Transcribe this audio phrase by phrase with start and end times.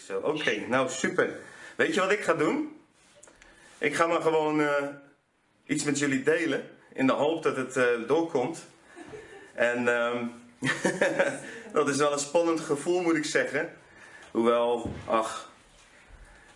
[0.00, 0.18] zo.
[0.18, 1.36] Oké, nou super.
[1.76, 2.80] Weet je wat ik ga doen?
[3.78, 4.86] Ik ga maar gewoon eh,
[5.66, 6.70] iets met jullie delen.
[6.92, 8.66] In de hoop dat het eh, doorkomt.
[9.54, 10.24] En ehm,
[11.72, 13.72] dat is wel een spannend gevoel, moet ik zeggen.
[14.30, 15.52] Hoewel, ach,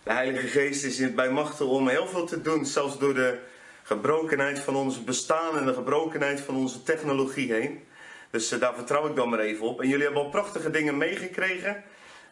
[0.02, 2.66] de Heilige Geest is bij machten om heel veel te doen.
[2.66, 3.38] Zelfs door de
[3.82, 7.84] gebrokenheid van ons bestaan en de gebrokenheid van onze technologie heen.
[8.30, 9.80] Dus eh, daar vertrouw ik dan maar even op.
[9.80, 11.84] En jullie hebben al prachtige dingen meegekregen.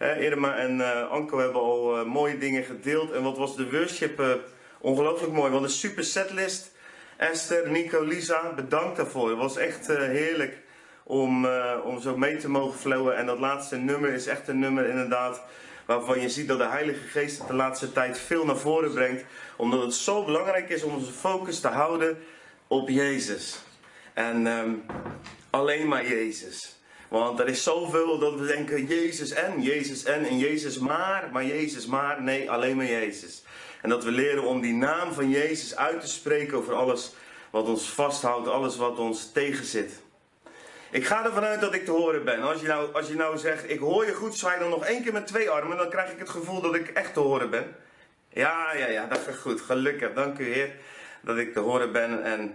[0.03, 3.13] Uh, Irma en uh, Anko hebben al mooie dingen gedeeld.
[3.13, 4.41] En wat was de worship
[4.81, 5.53] ongelooflijk mooi.
[5.53, 6.73] Wat een super setlist.
[7.17, 9.29] Esther, Nico, Lisa, bedankt daarvoor.
[9.29, 10.59] Het was echt heerlijk
[11.03, 11.47] om,
[11.85, 13.17] om zo mee te mogen flowen.
[13.17, 15.43] En dat laatste nummer is echt een nummer inderdaad
[15.87, 19.25] waarvan je ziet dat de Heilige Geest het de laatste tijd veel naar voren brengt.
[19.57, 22.19] Omdat het zo belangrijk is om onze focus te houden
[22.67, 23.59] op Jezus.
[24.15, 24.85] En um,
[25.51, 26.80] alleen maar Jezus.
[27.11, 31.45] Want er is zoveel dat we denken Jezus en, Jezus en, en Jezus maar, maar
[31.45, 32.23] Jezus maar.
[32.23, 33.43] Nee, alleen maar Jezus.
[33.83, 37.13] En dat we leren om die naam van Jezus uit te spreken over alles
[37.51, 40.01] wat ons vasthoudt, alles wat ons tegenzit.
[40.91, 42.43] Ik ga ervan uit dat ik te horen ben.
[42.43, 45.03] Als je nou, als je nou zegt, ik hoor je goed, zwaai dan nog één
[45.03, 47.77] keer met twee armen, dan krijg ik het gevoel dat ik echt te horen ben.
[48.29, 49.61] Ja, ja, ja, dat gaat goed.
[49.61, 50.13] Gelukkig.
[50.13, 50.71] Dank u Heer
[51.21, 52.25] dat ik te horen ben.
[52.25, 52.55] En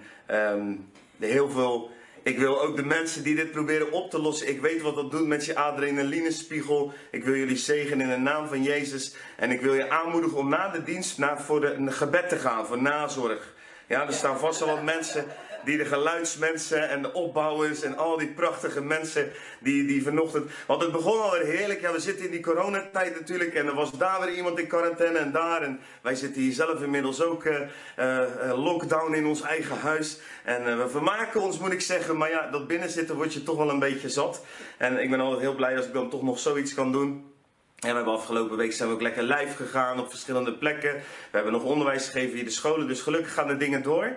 [0.51, 1.91] um, heel veel
[2.25, 4.49] ik wil ook de mensen die dit proberen op te lossen.
[4.49, 6.93] Ik weet wat dat doet met je adrenalinespiegel.
[7.11, 9.15] Ik wil jullie zegenen in de naam van Jezus.
[9.37, 12.65] En ik wil je aanmoedigen om na de dienst naar, voor de, gebed te gaan,
[12.65, 13.53] voor nazorg.
[13.87, 15.25] Ja, er staan vast wel wat mensen
[15.65, 20.51] die de geluidsmensen en de opbouwers en al die prachtige mensen die, die vanochtend...
[20.67, 21.81] Want het begon alweer heerlijk.
[21.81, 25.17] Ja, we zitten in die coronatijd natuurlijk en er was daar weer iemand in quarantaine
[25.17, 25.61] en daar.
[25.61, 27.59] En wij zitten hier zelf inmiddels ook uh,
[27.99, 30.19] uh, lockdown in ons eigen huis.
[30.43, 32.17] En we vermaken ons moet ik zeggen.
[32.17, 34.45] Maar ja, dat binnenzitten word je toch wel een beetje zat.
[34.77, 37.33] En ik ben altijd heel blij als ik dan toch nog zoiets kan doen.
[37.79, 40.93] En we hebben afgelopen week zijn we ook lekker live gegaan op verschillende plekken.
[40.93, 44.15] We hebben nog onderwijs gegeven via de scholen, dus gelukkig gaan de dingen door.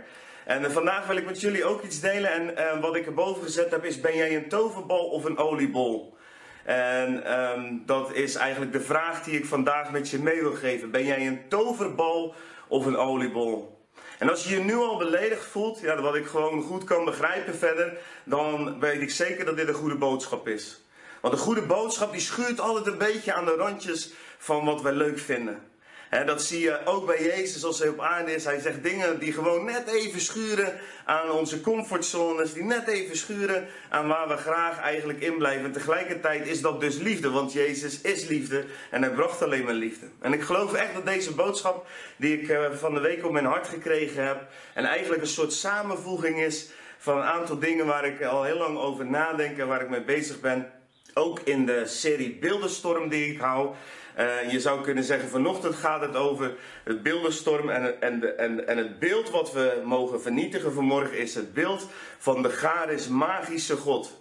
[0.49, 2.33] En uh, vandaag wil ik met jullie ook iets delen.
[2.33, 6.17] En uh, wat ik erboven gezet heb is, ben jij een toverbal of een oliebol?
[6.65, 10.91] En um, dat is eigenlijk de vraag die ik vandaag met je mee wil geven.
[10.91, 12.35] Ben jij een toverbal
[12.69, 13.79] of een oliebol?
[14.19, 17.55] En als je je nu al beledigd voelt, ja, wat ik gewoon goed kan begrijpen
[17.55, 20.81] verder, dan weet ik zeker dat dit een goede boodschap is.
[21.21, 24.93] Want een goede boodschap die schuurt altijd een beetje aan de randjes van wat wij
[24.93, 25.68] leuk vinden.
[26.09, 28.45] En dat zie je ook bij Jezus als hij op aarde is.
[28.45, 32.53] Hij zegt dingen die gewoon net even schuren aan onze comfortzones.
[32.53, 35.65] Die net even schuren aan waar we graag eigenlijk in blijven.
[35.65, 37.31] En tegelijkertijd is dat dus liefde.
[37.31, 38.65] Want Jezus is liefde.
[38.91, 40.07] En hij bracht alleen maar liefde.
[40.21, 41.87] En ik geloof echt dat deze boodschap
[42.17, 44.47] die ik eh, van de week op mijn hart gekregen heb.
[44.75, 48.79] En eigenlijk een soort samenvoeging is van een aantal dingen waar ik al heel lang
[48.79, 49.59] over nadenk.
[49.59, 50.73] En waar ik mee bezig ben.
[51.15, 53.75] Ook in de serie Beeldenstorm die ik hou.
[54.19, 57.69] Uh, je zou kunnen zeggen, vanochtend gaat het over het beeldenstorm.
[57.69, 61.87] En, en, de, en, en het beeld wat we mogen vernietigen vanmorgen is het beeld
[62.19, 64.21] van de charismagische God.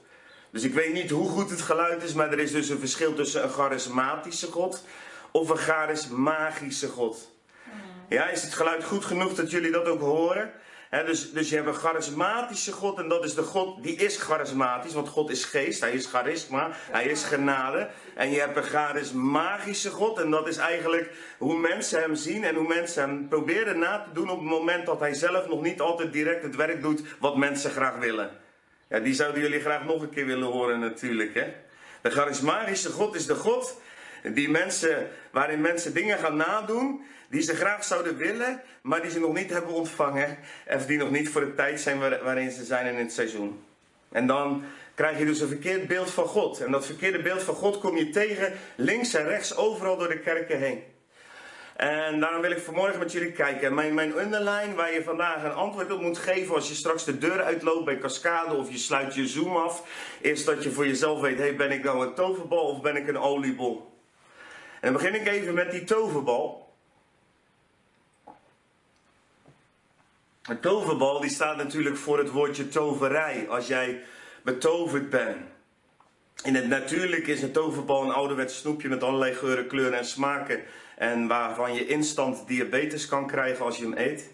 [0.51, 3.13] Dus ik weet niet hoe goed het geluid is, maar er is dus een verschil
[3.13, 4.83] tussen een charismatische God
[5.31, 7.31] of een charismagische God.
[8.09, 10.51] Ja, is het geluid goed genoeg dat jullie dat ook horen?
[10.89, 14.93] Dus, dus je hebt een charismatische God en dat is de God, die is charismatisch,
[14.93, 17.89] want God is geest, hij is charisma, hij is genade.
[18.15, 22.55] En je hebt een charismatische God en dat is eigenlijk hoe mensen hem zien en
[22.55, 25.81] hoe mensen hem proberen na te doen op het moment dat hij zelf nog niet
[25.81, 28.29] altijd direct het werk doet wat mensen graag willen.
[28.89, 31.33] Ja, die zouden jullie graag nog een keer willen horen natuurlijk.
[31.33, 31.53] Hè?
[32.01, 33.81] De charismatische God is de God
[34.23, 39.19] die mensen, waarin mensen dingen gaan nadoen die ze graag zouden willen, maar die ze
[39.19, 40.37] nog niet hebben ontvangen.
[40.67, 43.63] Of die nog niet voor de tijd zijn waarin ze zijn in het seizoen.
[44.11, 44.63] En dan
[44.95, 46.59] krijg je dus een verkeerd beeld van God.
[46.59, 50.19] En dat verkeerde beeld van God kom je tegen links en rechts overal door de
[50.19, 50.83] kerken heen.
[51.77, 53.73] En daarom wil ik vanmorgen met jullie kijken.
[53.73, 57.17] Mijn, mijn underline waar je vandaag een antwoord op moet geven als je straks de
[57.17, 59.83] deur uitloopt bij Cascade of je sluit je Zoom af,
[60.21, 63.07] is dat je voor jezelf weet, hey, ben ik nou een toverbal of ben ik
[63.07, 63.99] een oliebol?
[64.81, 66.66] En dan begin ik even met die toverbal.
[70.47, 73.45] Een toverbal die staat natuurlijk voor het woordje toverij.
[73.49, 74.01] Als jij
[74.43, 75.37] betoverd bent.
[76.43, 80.61] In het natuurlijke is een toverbal een ouderwets snoepje met allerlei geuren, kleuren en smaken.
[80.97, 84.31] En waarvan je instant diabetes kan krijgen als je hem eet.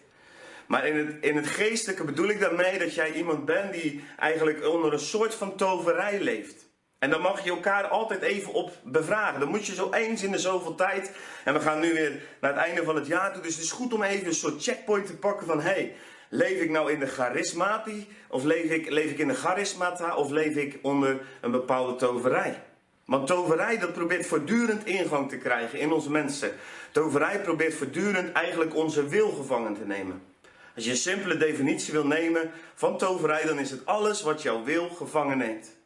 [0.68, 4.68] Maar in het, in het geestelijke bedoel ik daarmee dat jij iemand bent die eigenlijk
[4.68, 6.63] onder een soort van toverij leeft.
[7.04, 9.40] En dan mag je elkaar altijd even op bevragen.
[9.40, 11.12] Dan moet je zo eens in de zoveel tijd.
[11.44, 13.42] En we gaan nu weer naar het einde van het jaar toe.
[13.42, 15.62] Dus het is goed om even een soort checkpoint te pakken van...
[15.62, 15.96] hey,
[16.30, 18.08] leef ik nou in de charismatie?
[18.28, 20.16] Of leef ik, leef ik in de charismata?
[20.16, 22.62] Of leef ik onder een bepaalde toverij?
[23.06, 26.52] Want toverij dat probeert voortdurend ingang te krijgen in onze mensen.
[26.92, 30.22] Toverij probeert voortdurend eigenlijk onze wil gevangen te nemen.
[30.76, 34.64] Als je een simpele definitie wil nemen van toverij, dan is het alles wat jouw
[34.64, 35.82] wil gevangen neemt.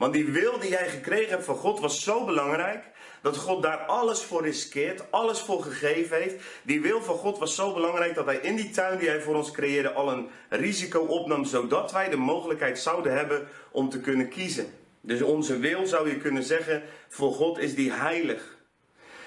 [0.00, 2.84] Want die wil die jij gekregen hebt van God was zo belangrijk
[3.22, 6.34] dat God daar alles voor riskeert, alles voor gegeven heeft.
[6.62, 9.34] Die wil van God was zo belangrijk dat hij in die tuin die hij voor
[9.34, 14.28] ons creëerde al een risico opnam, zodat wij de mogelijkheid zouden hebben om te kunnen
[14.28, 14.66] kiezen.
[15.00, 18.58] Dus onze wil zou je kunnen zeggen, voor God is die heilig.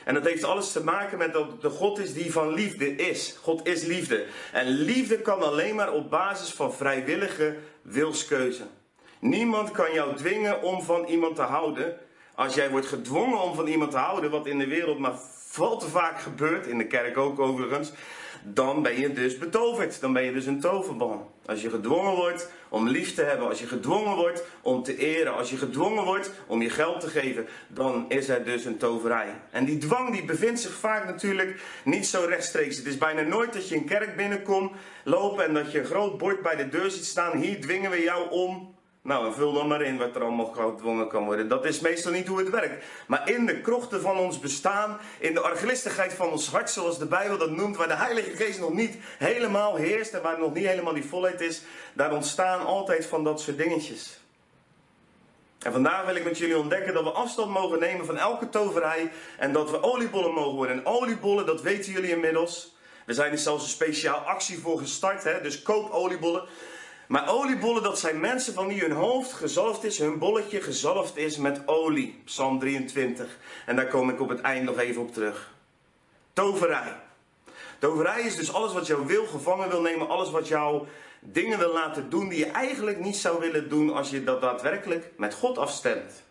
[0.06, 3.36] En dat heeft alles te maken met dat de God is die van liefde is.
[3.42, 4.26] God is liefde.
[4.54, 8.64] En liefde kan alleen maar op basis van vrijwillige wilskeuze.
[9.24, 11.98] Niemand kan jou dwingen om van iemand te houden.
[12.36, 15.78] Als jij wordt gedwongen om van iemand te houden, wat in de wereld maar veel
[15.78, 17.92] te vaak gebeurt, in de kerk ook overigens,
[18.44, 20.02] dan ben je dus betoverd.
[20.02, 21.32] Dan ben je dus een toverbal.
[21.46, 25.36] Als je gedwongen wordt om lief te hebben, als je gedwongen wordt om te eren,
[25.36, 29.34] als je gedwongen wordt om je geld te geven, dan is er dus een toverij.
[29.52, 32.78] En die dwang die bevindt zich vaak natuurlijk niet zo rechtstreeks.
[32.78, 34.72] Het is bijna nooit dat je een kerk binnenkomt
[35.04, 37.38] lopen en dat je een groot bord bij de deur ziet staan.
[37.38, 38.73] Hier dwingen we jou om
[39.04, 41.48] nou, vul dan maar in wat er allemaal gedwongen kan worden.
[41.48, 42.86] Dat is meestal niet hoe het werkt.
[43.08, 47.06] Maar in de krochten van ons bestaan, in de arglistigheid van ons hart, zoals de
[47.06, 50.66] Bijbel dat noemt, waar de Heilige Geest nog niet helemaal heerst en waar nog niet
[50.66, 51.62] helemaal die volheid is,
[51.94, 54.20] daar ontstaan altijd van dat soort dingetjes.
[55.60, 59.12] En vandaag wil ik met jullie ontdekken dat we afstand mogen nemen van elke toverij
[59.38, 60.76] en dat we oliebollen mogen worden.
[60.76, 62.76] En oliebollen, dat weten jullie inmiddels.
[63.06, 65.42] We zijn er zelfs een speciaal actie voor gestart, hè?
[65.42, 66.44] dus koop oliebollen.
[67.08, 71.38] Maar oliebollen, dat zijn mensen van wie hun hoofd gezalfd is, hun bolletje gezalfd is
[71.38, 72.22] met olie.
[72.26, 73.38] Psalm 23.
[73.66, 75.52] En daar kom ik op het eind nog even op terug.
[76.34, 76.96] Toverij.
[77.80, 80.88] Toverij is dus alles wat jouw wil gevangen wil nemen, alles wat jou
[81.20, 85.12] dingen wil laten doen die je eigenlijk niet zou willen doen als je dat daadwerkelijk
[85.18, 86.24] met God afstemt.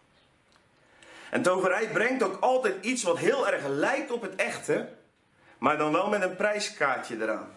[1.31, 4.89] En toverij brengt ook altijd iets wat heel erg lijkt op het echte,
[5.59, 7.49] maar dan wel met een prijskaartje eraan.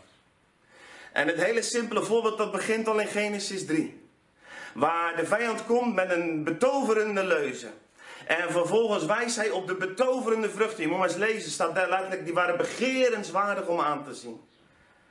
[1.15, 4.01] En het hele simpele voorbeeld dat begint al in Genesis 3.
[4.73, 7.67] Waar de vijand komt met een betoverende leuze.
[8.27, 10.83] En vervolgens wijst hij op de betoverende vruchten.
[10.83, 14.41] Je moet maar eens lezen, staat daar letterlijk, die waren begerenswaardig om aan te zien.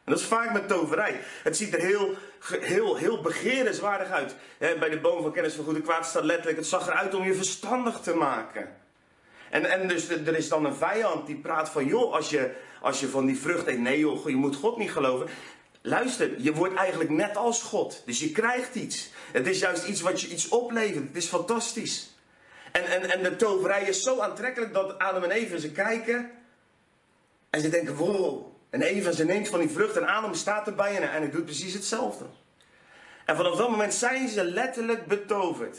[0.04, 1.20] En dat is vaak met toverij.
[1.42, 2.14] Het ziet er heel,
[2.60, 4.34] heel, heel begerenswaardig uit.
[4.58, 7.24] Bij de boom van kennis van goed en kwaad staat letterlijk, het zag eruit om
[7.24, 8.76] je verstandig te maken.
[9.50, 13.00] En, en dus er is dan een vijand die praat van, joh, als je, als
[13.00, 15.28] je van die vrucht eet, nee joh, je moet God niet geloven.
[15.86, 18.02] Luister, je wordt eigenlijk net als God.
[18.04, 19.10] Dus je krijgt iets.
[19.32, 21.06] Het is juist iets wat je iets oplevert.
[21.06, 22.10] Het is fantastisch.
[22.72, 26.30] En, en, en de toverij is zo aantrekkelijk dat Adam en Eva ze kijken.
[27.50, 28.46] En ze denken, wow.
[28.70, 31.74] En Eva ze neemt van die vrucht en Adam staat erbij en hij doet precies
[31.74, 32.24] hetzelfde.
[33.24, 35.78] En vanaf dat moment zijn ze letterlijk betoverd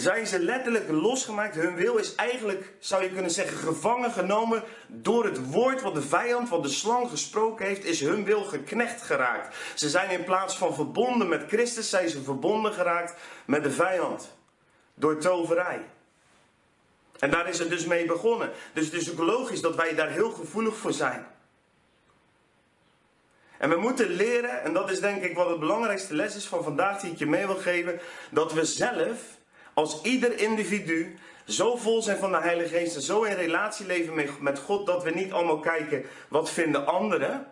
[0.00, 1.54] zijn ze letterlijk losgemaakt.
[1.54, 6.02] Hun wil is eigenlijk, zou je kunnen zeggen, gevangen genomen door het woord wat de
[6.02, 9.56] vijand, wat de slang gesproken heeft, is hun wil geknecht geraakt.
[9.74, 13.14] Ze zijn in plaats van verbonden met Christus, zijn ze verbonden geraakt
[13.44, 14.38] met de vijand.
[14.94, 15.80] Door toverij.
[17.18, 18.50] En daar is het dus mee begonnen.
[18.72, 21.26] Dus het is ook logisch dat wij daar heel gevoelig voor zijn.
[23.58, 26.64] En we moeten leren, en dat is denk ik wat het belangrijkste les is van
[26.64, 28.00] vandaag die ik je mee wil geven,
[28.30, 29.38] dat we zelf
[29.80, 34.28] als ieder individu zo vol zijn van de Heilige Geest en zo in relatie leven
[34.40, 37.46] met God dat we niet allemaal kijken wat vinden anderen.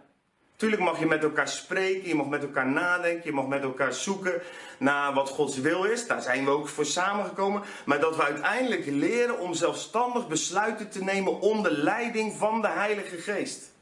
[0.56, 3.92] Tuurlijk mag je met elkaar spreken, je mag met elkaar nadenken, je mag met elkaar
[3.92, 4.42] zoeken
[4.78, 6.06] naar wat Gods wil is.
[6.06, 7.62] Daar zijn we ook voor samengekomen.
[7.84, 13.16] Maar dat we uiteindelijk leren om zelfstandig besluiten te nemen onder leiding van de Heilige
[13.16, 13.72] Geest.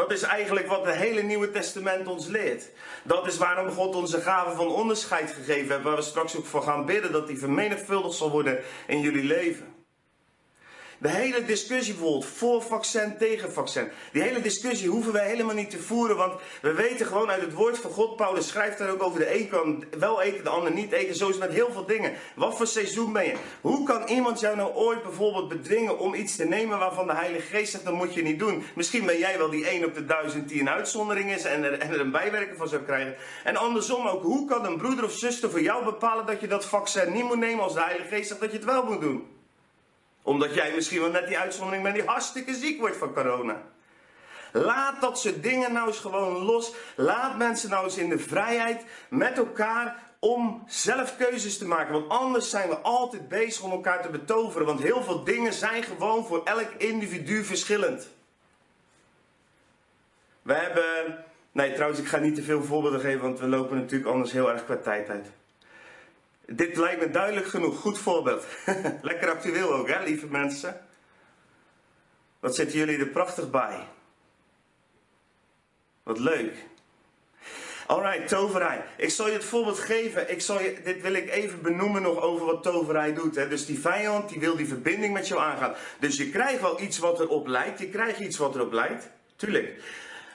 [0.00, 2.70] Dat is eigenlijk wat het hele Nieuwe Testament ons leert.
[3.02, 6.62] Dat is waarom God onze gave van onderscheid gegeven heeft, waar we straks ook voor
[6.62, 9.69] gaan bidden, dat die vermenigvuldigd zal worden in jullie leven.
[11.00, 13.88] De hele discussie bijvoorbeeld voor vaccin, tegen vaccin.
[14.12, 16.16] Die hele discussie hoeven wij helemaal niet te voeren.
[16.16, 18.16] Want we weten gewoon uit het woord van God.
[18.16, 21.14] Paulus schrijft daar ook over de een kan wel eten, de ander niet eten.
[21.14, 22.12] Zo is het met heel veel dingen.
[22.34, 23.34] Wat voor seizoen ben je?
[23.60, 27.56] Hoe kan iemand jou nou ooit bijvoorbeeld bedwingen om iets te nemen waarvan de Heilige
[27.56, 28.64] Geest zegt dat moet je niet doen?
[28.74, 31.78] Misschien ben jij wel die 1 op de duizend die een uitzondering is en er,
[31.78, 33.14] en er een bijwerking van zou krijgen.
[33.44, 34.22] En andersom ook.
[34.22, 37.38] Hoe kan een broeder of zuster voor jou bepalen dat je dat vaccin niet moet
[37.38, 39.38] nemen als de Heilige Geest zegt dat je het wel moet doen?
[40.22, 43.62] Omdat jij misschien wel net die uitzondering bent die hartstikke ziek wordt van corona.
[44.52, 46.72] Laat dat soort dingen nou eens gewoon los.
[46.96, 51.92] Laat mensen nou eens in de vrijheid met elkaar om zelf keuzes te maken.
[51.92, 54.66] Want anders zijn we altijd bezig om elkaar te betoveren.
[54.66, 58.08] Want heel veel dingen zijn gewoon voor elk individu verschillend.
[60.42, 61.24] We hebben.
[61.52, 64.50] Nee, trouwens, ik ga niet te veel voorbeelden geven, want we lopen natuurlijk anders heel
[64.50, 65.30] erg qua tijd uit.
[66.52, 67.80] Dit lijkt me duidelijk genoeg.
[67.80, 68.44] Goed voorbeeld.
[69.02, 70.86] Lekker actueel ook, hè, lieve mensen?
[72.40, 73.86] Wat zitten jullie er prachtig bij?
[76.02, 76.54] Wat leuk.
[77.86, 78.84] Alright, toverij.
[78.96, 80.30] Ik zal je het voorbeeld geven.
[80.30, 83.34] Ik zal je, dit wil ik even benoemen nog over wat toverij doet.
[83.34, 83.48] Hè.
[83.48, 85.74] Dus die vijand die wil die verbinding met jou aangaan.
[85.98, 87.78] Dus je krijgt wel iets wat erop lijkt.
[87.78, 89.08] Je krijgt iets wat erop lijkt.
[89.36, 89.82] Tuurlijk.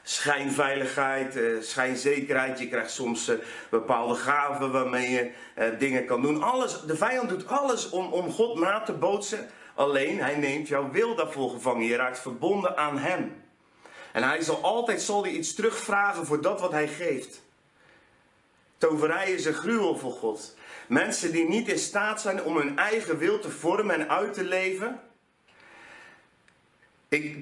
[0.08, 2.60] Schijnveiligheid, eh, schijnzekerheid.
[2.60, 3.36] Je krijgt soms eh,
[3.70, 6.44] bepaalde gaven waarmee je eh, dingen kan doen.
[6.44, 9.50] Alles, de vijand doet alles om, om God na te bootsen.
[9.76, 11.86] Alleen hij neemt jouw wil daarvoor gevangen.
[11.86, 13.44] Je raakt verbonden aan hem.
[14.12, 17.42] En hij zal altijd zal iets terugvragen voor dat wat hij geeft.
[18.78, 20.58] Toverij is een gruwel voor God.
[20.88, 24.44] Mensen die niet in staat zijn om hun eigen wil te vormen en uit te
[24.44, 25.00] leven.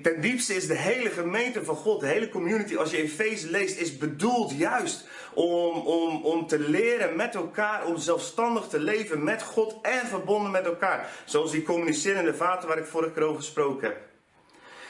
[0.02, 3.80] Ten diepste is de hele gemeente van God, de hele community, als je Efeze leest,
[3.80, 9.44] is bedoeld juist om, om, om te leren met elkaar, om zelfstandig te leven met
[9.44, 11.10] God en verbonden met elkaar.
[11.26, 13.98] Zoals die communicerende vaten waar ik vorige keer over gesproken heb.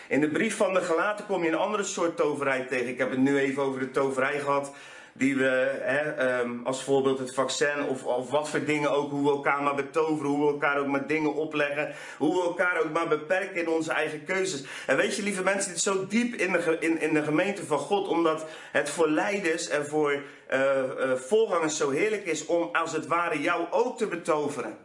[0.07, 2.87] In de brief van de Galaten kom je een andere soort toverij tegen.
[2.87, 4.71] Ik heb het nu even over de toverij gehad
[5.13, 9.23] die we hè, ehm, als voorbeeld het vaccin of, of wat voor dingen ook, hoe
[9.23, 12.91] we elkaar maar betoveren, hoe we elkaar ook maar dingen opleggen, hoe we elkaar ook
[12.91, 14.63] maar beperken in onze eigen keuzes.
[14.87, 17.65] En weet je, lieve mensen, dit is zo diep in de, in, in de gemeente
[17.65, 20.21] van God, omdat het voor leiders en voor
[20.53, 24.77] uh, voorgangers zo heerlijk is om als het ware jou ook te betoveren.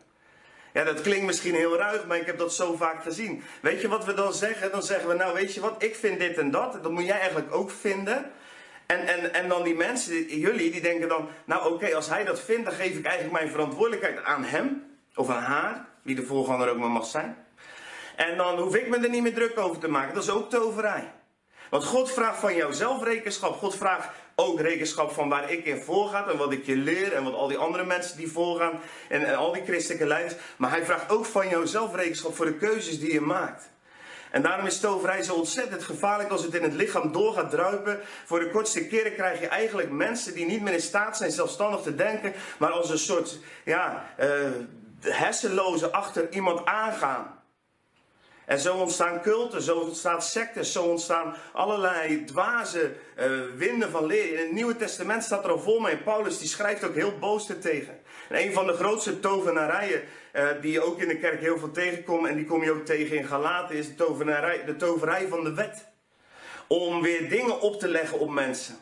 [0.72, 3.42] Ja, dat klinkt misschien heel ruig, maar ik heb dat zo vaak gezien.
[3.60, 4.70] Weet je wat we dan zeggen?
[4.70, 6.82] Dan zeggen we, nou weet je wat, ik vind dit en dat.
[6.82, 8.30] Dat moet jij eigenlijk ook vinden.
[8.88, 12.40] En, en, en dan die mensen, jullie, die denken dan, nou oké, als hij dat
[12.40, 14.96] vindt, dan geef ik eigenlijk mijn verantwoordelijkheid aan hem.
[15.14, 17.36] Of aan haar, wie de voorganger ook maar mag zijn.
[18.16, 20.14] En dan hoef ik me er niet meer druk over te maken.
[20.14, 21.12] Dat is ook toverij.
[21.70, 23.56] Want God vraagt van jou zelf rekenschap.
[23.56, 27.24] God vraagt ook rekenschap van waar ik in voorga en wat ik je leer en
[27.24, 30.34] wat al die andere mensen die voorgaan en, en al die christelijke leiders.
[30.56, 33.70] Maar hij vraagt ook van jou zelf rekenschap voor de keuzes die je maakt.
[34.30, 38.00] En daarom is toverij zo ontzettend gevaarlijk als het in het lichaam door gaat druipen.
[38.24, 41.80] Voor de kortste keren krijg je eigenlijk mensen die niet meer in staat zijn zelfstandig
[41.80, 44.26] te denken, maar als een soort ja, uh,
[45.00, 47.38] hersenloze achter iemand aangaan.
[48.48, 54.32] En zo ontstaan culten, zo ontstaan sectes, zo ontstaan allerlei dwaze uh, winden van leer.
[54.32, 55.96] In het Nieuwe Testament staat er al vol mee.
[55.96, 58.00] Paulus die schrijft ook heel boos ertegen.
[58.28, 61.70] En een van de grootste tovenarijen uh, die je ook in de kerk heel veel
[61.70, 65.44] tegenkomt, en die kom je ook tegen in Galaten, is de tovenarij, de toverij van
[65.44, 65.86] de wet.
[66.66, 68.76] Om weer dingen op te leggen op mensen.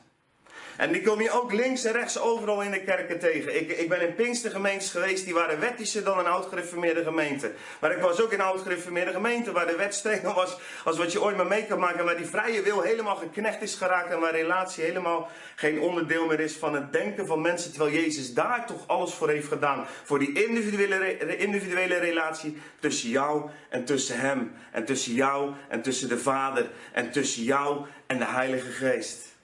[0.76, 3.56] En die kom je ook links en rechts overal in de kerken tegen.
[3.56, 7.52] Ik, ik ben in Pinkstergemeentes geweest, die waren wettischer dan een oud-gereformeerde gemeente.
[7.80, 11.22] Maar ik was ook in oud-gereformeerde gemeente, waar de wet strenger was als wat je
[11.22, 12.04] ooit maar mee kan maken.
[12.04, 16.40] Waar die vrije wil helemaal geknecht is geraakt en waar relatie helemaal geen onderdeel meer
[16.40, 17.72] is van het denken van mensen.
[17.72, 19.86] Terwijl Jezus daar toch alles voor heeft gedaan.
[20.04, 24.52] Voor die individuele, individuele relatie tussen jou en tussen Hem.
[24.72, 26.70] En tussen jou en tussen de Vader.
[26.92, 29.35] En tussen jou en de Heilige Geest.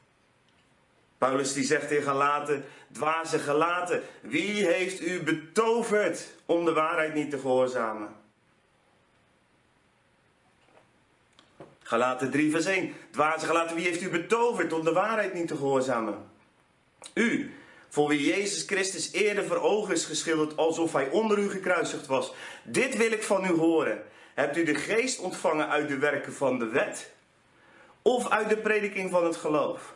[1.23, 7.31] Paulus die zegt in Galaten, dwaze gelaten, wie heeft u betoverd om de waarheid niet
[7.31, 8.09] te gehoorzamen?
[11.83, 15.57] Galaten 3 vers 1, dwaze gelaten, wie heeft u betoverd om de waarheid niet te
[15.57, 16.31] gehoorzamen?
[17.15, 17.55] U,
[17.89, 22.33] voor wie Jezus Christus eerder voor ogen is geschilderd alsof hij onder u gekruisigd was.
[22.65, 24.03] Dit wil ik van u horen.
[24.35, 27.13] Hebt u de geest ontvangen uit de werken van de wet?
[28.03, 29.95] Of uit de prediking van het geloof?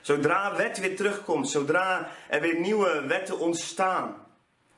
[0.00, 4.26] Zodra wet weer terugkomt, zodra er weer nieuwe wetten ontstaan.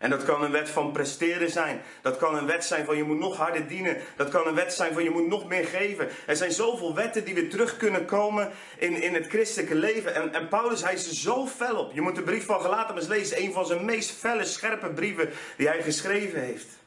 [0.00, 1.82] En dat kan een wet van presteren zijn.
[2.02, 3.96] Dat kan een wet zijn van je moet nog harder dienen.
[4.16, 6.08] Dat kan een wet zijn van je moet nog meer geven.
[6.26, 10.14] Er zijn zoveel wetten die weer terug kunnen komen in, in het christelijke leven.
[10.14, 11.92] En, en Paulus, hij is er zo fel op.
[11.92, 13.42] Je moet de brief van Galaten lezen.
[13.42, 16.79] Een van zijn meest felle, scherpe brieven die hij geschreven heeft.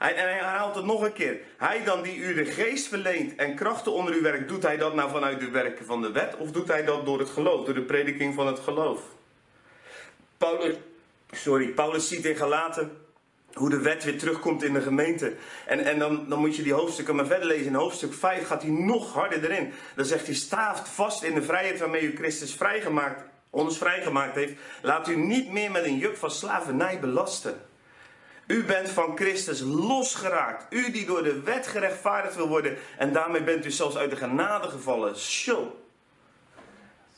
[0.00, 1.40] Hij, en hij herhaalt het nog een keer.
[1.56, 4.94] Hij dan die u de geest verleent en krachten onder uw werk, doet hij dat
[4.94, 6.36] nou vanuit de werken van de wet?
[6.36, 9.00] Of doet hij dat door het geloof, door de prediking van het geloof?
[10.38, 10.74] Paulus,
[11.30, 12.98] sorry, Paulus ziet in Galaten
[13.52, 15.34] hoe de wet weer terugkomt in de gemeente.
[15.66, 17.66] En, en dan, dan moet je die hoofdstukken maar verder lezen.
[17.66, 19.72] In hoofdstuk 5 gaat hij nog harder erin.
[19.94, 24.54] Dan zegt hij, staaft vast in de vrijheid waarmee u Christus vrijgemaakt, ons vrijgemaakt heeft.
[24.82, 27.68] Laat u niet meer met een juk van slavernij belasten.
[28.50, 30.66] U bent van Christus losgeraakt.
[30.70, 32.76] U die door de wet gerechtvaardigd wil worden.
[32.98, 35.16] En daarmee bent u zelfs uit de genade gevallen.
[35.16, 35.66] Show.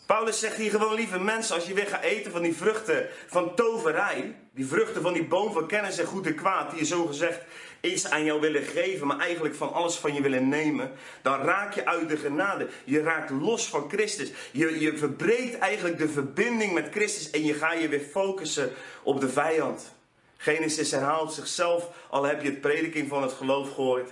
[0.06, 3.54] Paulus zegt hier gewoon, lieve mensen, als je weer gaat eten van die vruchten van
[3.54, 4.36] toverij.
[4.54, 6.70] Die vruchten van die boom van kennis en goed en kwaad.
[6.70, 7.40] Die je zo gezegd
[7.80, 11.74] iets aan jou willen geven, maar eigenlijk van alles van je willen nemen, dan raak
[11.74, 12.68] je uit de genade.
[12.84, 14.32] Je raakt los van Christus.
[14.50, 18.70] Je, je verbreekt eigenlijk de verbinding met Christus en je gaat je weer focussen
[19.02, 20.00] op de vijand.
[20.42, 24.10] Genesis herhaalt zichzelf, al heb je het prediking van het geloof gehoord.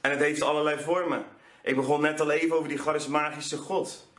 [0.00, 1.24] En het heeft allerlei vormen.
[1.62, 4.10] Ik begon net al even over die charismatische God.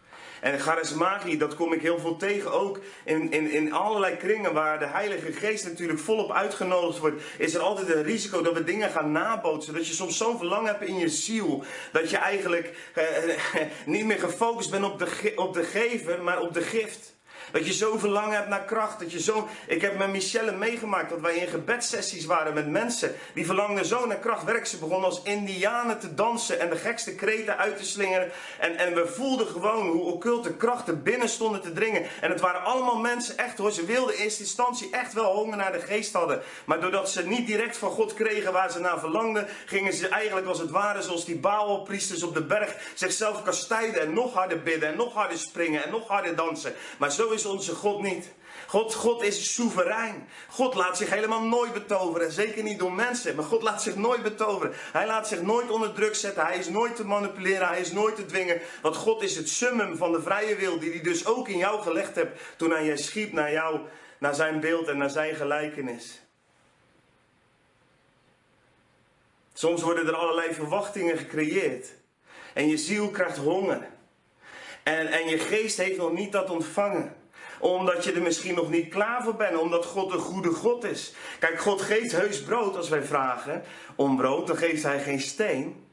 [0.42, 2.52] En charismagie, dat kom ik heel veel tegen.
[2.52, 7.54] Ook in, in, in allerlei kringen waar de Heilige Geest natuurlijk volop uitgenodigd wordt, is
[7.54, 9.74] er altijd een risico dat we dingen gaan nabootsen.
[9.74, 13.06] Dat je soms zo'n verlangen hebt in je ziel, dat je eigenlijk eh,
[13.86, 17.13] niet meer gefocust bent op de, op de gever, maar op de gift.
[17.54, 19.00] Dat je zo verlangen hebt naar kracht.
[19.00, 19.48] Dat je zo...
[19.68, 23.16] Ik heb met Michelle meegemaakt dat wij in gebedsessies waren met mensen.
[23.34, 24.44] Die verlangden zo naar kracht.
[24.44, 28.32] Werk ze begonnen als indianen te dansen en de gekste kreten uit te slingeren.
[28.60, 32.06] En, en we voelden gewoon hoe occulte krachten binnen stonden te dringen.
[32.22, 33.72] En het waren allemaal mensen, echt hoor.
[33.72, 36.42] Ze wilden in eerste instantie echt wel honger naar de geest hadden.
[36.66, 40.48] Maar doordat ze niet direct van God kregen waar ze naar verlangden, gingen ze eigenlijk
[40.48, 44.90] als het ware zoals die Baalpriesters op de berg zichzelf kastijden en nog harder bidden
[44.90, 46.74] en nog harder springen en nog harder dansen.
[46.98, 48.32] Maar zo is onze God niet.
[48.68, 50.28] God, God is soeverein.
[50.50, 52.32] God laat zich helemaal nooit betoveren.
[52.32, 53.36] Zeker niet door mensen.
[53.36, 54.76] Maar God laat zich nooit betoveren.
[54.76, 56.46] Hij laat zich nooit onder druk zetten.
[56.46, 57.68] Hij is nooit te manipuleren.
[57.68, 58.62] Hij is nooit te dwingen.
[58.82, 60.80] Want God is het summum van de vrije wil.
[60.80, 62.42] Die hij dus ook in jou gelegd hebt.
[62.58, 63.80] Toen hij je schiep naar jou.
[64.18, 66.22] Naar zijn beeld en naar zijn gelijkenis.
[69.54, 71.88] Soms worden er allerlei verwachtingen gecreëerd.
[72.54, 73.88] En je ziel krijgt honger.
[74.84, 77.22] En, en je geest heeft nog niet dat ontvangen
[77.64, 79.58] omdat je er misschien nog niet klaar voor bent.
[79.58, 81.14] Omdat God een goede God is.
[81.40, 83.64] Kijk, God geeft heus brood als wij vragen
[83.96, 84.48] om brood.
[84.48, 85.86] Dan geeft hij geen steen.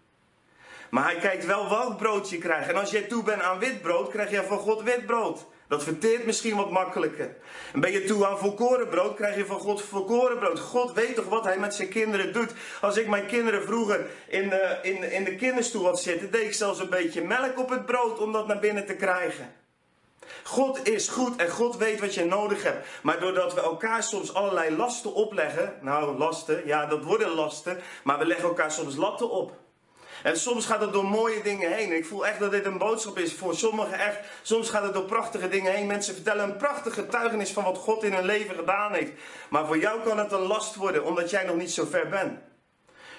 [0.91, 2.69] Maar hij kijkt wel welk brood je krijgt.
[2.69, 5.47] En als jij toe bent aan wit brood, krijg je van God wit brood.
[5.69, 7.37] Dat verteert misschien wat makkelijker.
[7.73, 10.61] En ben je toe aan volkoren brood, krijg je van God volkoren brood.
[10.61, 12.53] God weet toch wat hij met zijn kinderen doet.
[12.81, 16.55] Als ik mijn kinderen vroeger in de, in, in de kinderstoel had zitten, deed ik
[16.55, 19.55] zelfs een beetje melk op het brood om dat naar binnen te krijgen.
[20.51, 22.87] God is goed en God weet wat je nodig hebt.
[23.03, 25.75] Maar doordat we elkaar soms allerlei lasten opleggen.
[25.81, 27.81] Nou, lasten, ja, dat worden lasten.
[28.05, 29.53] Maar we leggen elkaar soms latten op.
[30.23, 31.97] En soms gaat het door mooie dingen heen.
[31.97, 34.19] ik voel echt dat dit een boodschap is voor sommigen echt.
[34.43, 35.87] Soms gaat het door prachtige dingen heen.
[35.87, 39.13] Mensen vertellen een prachtige getuigenis van wat God in hun leven gedaan heeft.
[39.51, 42.39] Maar voor jou kan het een last worden, omdat jij nog niet zo ver bent.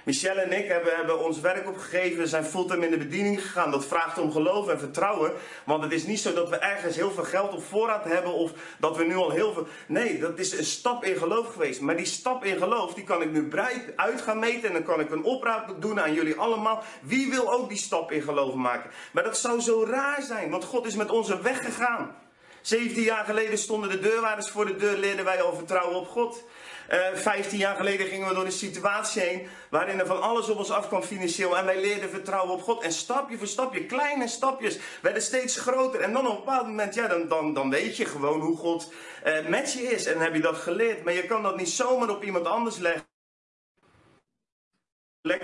[0.06, 2.18] Michelle en ik hebben, hebben ons werk opgegeven.
[2.18, 3.72] We zijn fulltime in de bediening gegaan.
[3.72, 5.32] Dat vraagt om geloof en vertrouwen.
[5.66, 8.34] Want het is niet zo dat we ergens heel veel geld op voorraad hebben.
[8.34, 9.68] Of dat we nu al heel veel.
[9.88, 11.82] Nee, dat is een stap in geloof geweest.
[11.82, 14.68] Maar die stap in geloof, die kan ik nu breed uit gaan meten.
[14.68, 16.84] En dan kan ik een opraad doen aan jullie allemaal.
[17.02, 18.90] Wie wil ook die stap in geloof maken?
[19.12, 20.50] Maar dat zou zo raar zijn.
[20.50, 22.16] Want God is met onze weg gegaan.
[22.62, 26.44] 17 jaar geleden stonden de deurwaarders voor de deur, leerden wij al vertrouwen op God.
[26.92, 30.50] Uh, eh, 15 jaar geleden gingen we door een situatie heen waarin er van alles
[30.50, 32.84] op ons afkwam financieel en wij leerden vertrouwen op God.
[32.84, 36.02] En stapje voor stapje, kleine stapjes, werden steeds groter.
[36.02, 38.94] En dan op een bepaald moment, ja, dan, dan, dan weet je gewoon hoe God
[39.26, 40.06] uh, met je is.
[40.06, 41.04] En heb je dat geleerd.
[41.04, 43.06] Maar je kan dat niet zomaar op iemand anders leggen.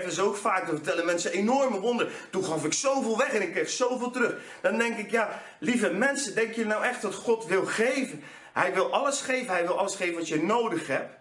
[0.08, 2.12] Ze ook vaak, dan vertellen mensen enorme wonderen.
[2.30, 4.34] Toen gaf ik zoveel weg en ik kreeg zoveel terug.
[4.62, 8.22] Dan denk ik, ja, lieve mensen, denk je nou echt dat God wil geven?
[8.52, 11.17] Hij wil alles geven, hij wil alles geven wat je nodig hebt.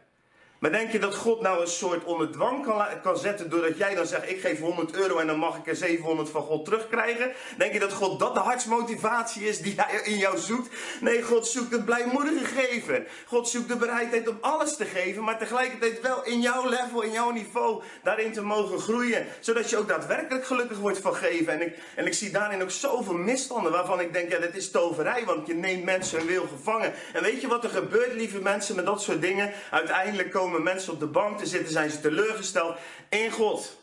[0.60, 3.96] Maar denk je dat God nou een soort onder dwang kan, kan zetten doordat jij
[3.96, 7.32] dan zegt ik geef 100 euro en dan mag ik er 700 van God terugkrijgen?
[7.58, 10.76] Denk je dat God dat de hartsmotivatie is die hij in jou zoekt?
[11.02, 13.08] Nee, God zoekt het blijmoedige geven.
[13.26, 17.12] God zoekt de bereidheid om alles te geven, maar tegelijkertijd wel in jouw level, in
[17.12, 19.26] jouw niveau, daarin te mogen groeien.
[19.40, 21.54] Zodat je ook daadwerkelijk gelukkig wordt van geven.
[21.54, 24.72] En ik, en ik zie daarin ook zoveel misstanden waarvan ik denk, ja, dit is
[24.72, 26.94] toverij, want je neemt mensen hun wil gevangen.
[27.14, 29.52] En weet je wat er gebeurt, lieve mensen, met dat soort dingen?
[29.72, 32.78] Uiteindelijk komen komen mensen op de bank te zitten, zijn ze teleurgesteld
[33.10, 33.78] in God.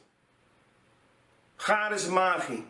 [1.92, 2.64] is magie.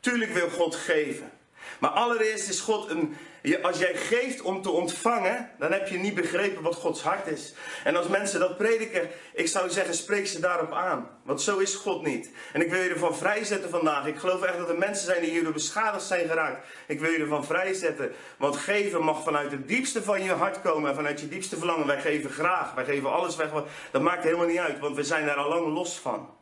[0.00, 1.30] Tuurlijk wil God geven.
[1.78, 3.16] Maar allereerst is God een.
[3.62, 7.54] Als jij geeft om te ontvangen, dan heb je niet begrepen wat Gods hart is.
[7.84, 11.08] En als mensen dat prediken, ik zou zeggen, spreek ze daarop aan.
[11.22, 12.30] Want zo is God niet.
[12.52, 14.06] En ik wil je ervan vrijzetten vandaag.
[14.06, 16.66] Ik geloof echt dat er mensen zijn die hierdoor beschadigd zijn geraakt.
[16.86, 18.12] Ik wil je ervan vrijzetten.
[18.38, 20.90] Want geven mag vanuit het diepste van je hart komen.
[20.90, 21.86] En vanuit je diepste verlangen.
[21.86, 22.74] Wij geven graag.
[22.74, 23.50] Wij geven alles weg.
[23.90, 24.78] Dat maakt helemaal niet uit.
[24.78, 26.35] Want we zijn daar al lang los van.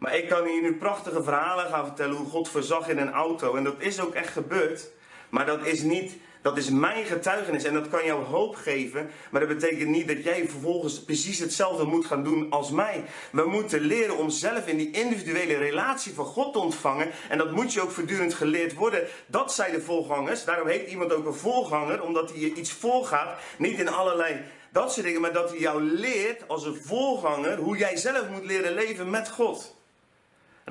[0.00, 3.54] Maar ik kan hier nu prachtige verhalen gaan vertellen hoe God voorzag in een auto.
[3.54, 4.90] En dat is ook echt gebeurd.
[5.28, 7.64] Maar dat is niet, dat is mijn getuigenis.
[7.64, 9.10] En dat kan jou hoop geven.
[9.30, 13.04] Maar dat betekent niet dat jij vervolgens precies hetzelfde moet gaan doen als mij.
[13.32, 17.10] We moeten leren om zelf in die individuele relatie van God te ontvangen.
[17.28, 19.06] En dat moet je ook voortdurend geleerd worden.
[19.26, 20.44] Dat zijn de voorgangers.
[20.44, 23.40] Daarom heet iemand ook een voorganger, omdat hij iets voorgaat.
[23.58, 24.40] Niet in allerlei
[24.72, 28.44] dat soort dingen, maar dat hij jou leert als een voorganger hoe jij zelf moet
[28.44, 29.78] leren leven met God.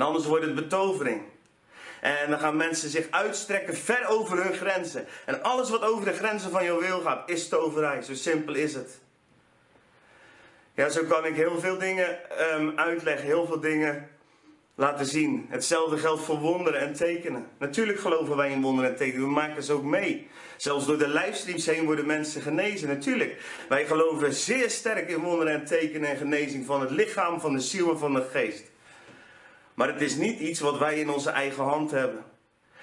[0.02, 1.22] Anders wordt het betovering.
[2.02, 5.06] En dan gaan mensen zich uitstrekken ver over hun grenzen.
[5.26, 8.02] En alles wat over de grenzen van jouw wil gaat, is toverij.
[8.02, 9.00] Zo simpel is het.
[10.74, 14.10] Ja, zo kan ik heel veel dingen ehm, uitleggen, heel veel dingen
[14.76, 15.46] laten zien.
[15.50, 17.48] Hetzelfde geldt voor wonderen en tekenen.
[17.58, 19.26] Natuurlijk geloven wij in wonderen en tekenen.
[19.26, 20.28] We maken ze ook mee.
[20.58, 22.88] Zelfs door de livestreams heen worden mensen genezen.
[22.88, 23.42] Natuurlijk.
[23.70, 27.60] Wij geloven zeer sterk in wonderen en tekenen en genezing van het lichaam, van de
[27.60, 28.69] ziel en van de geest.
[29.80, 32.24] Maar het is niet iets wat wij in onze eigen hand hebben.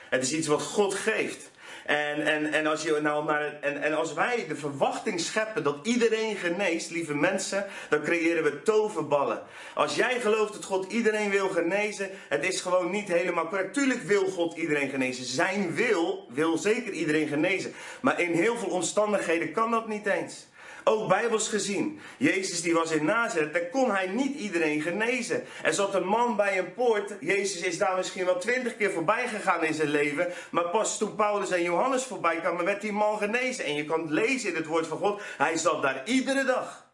[0.08, 1.50] Het is iets wat God geeft.
[1.86, 5.76] En, en, en, als je nou maar, en, en als wij de verwachting scheppen dat
[5.82, 9.42] iedereen geneest, lieve mensen, dan creëren we toverballen.
[9.74, 13.74] Als jij gelooft dat God iedereen wil genezen, het is gewoon niet helemaal correct.
[13.74, 15.24] Tuurlijk wil God iedereen genezen.
[15.24, 17.72] Zijn wil wil zeker iedereen genezen.
[18.00, 20.46] Maar in heel veel omstandigheden kan dat niet eens.
[20.88, 22.00] Ook bijbels gezien.
[22.16, 25.44] Jezus die was in Nazareth, daar kon hij niet iedereen genezen.
[25.62, 27.12] Er zat een man bij een poort.
[27.20, 30.32] Jezus is daar misschien wel twintig keer voorbij gegaan in zijn leven.
[30.50, 33.64] Maar pas toen Paulus en Johannes voorbij kwamen, werd die man genezen.
[33.64, 35.22] En je kan lezen in het woord van God.
[35.36, 36.90] Hij zat daar iedere dag.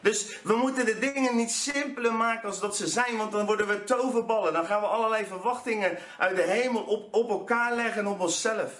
[0.00, 3.66] Dus we moeten de dingen niet simpeler maken als dat ze zijn, want dan worden
[3.66, 4.52] we toverballen.
[4.52, 8.72] Dan gaan we allerlei verwachtingen uit de hemel op, op elkaar leggen en op onszelf.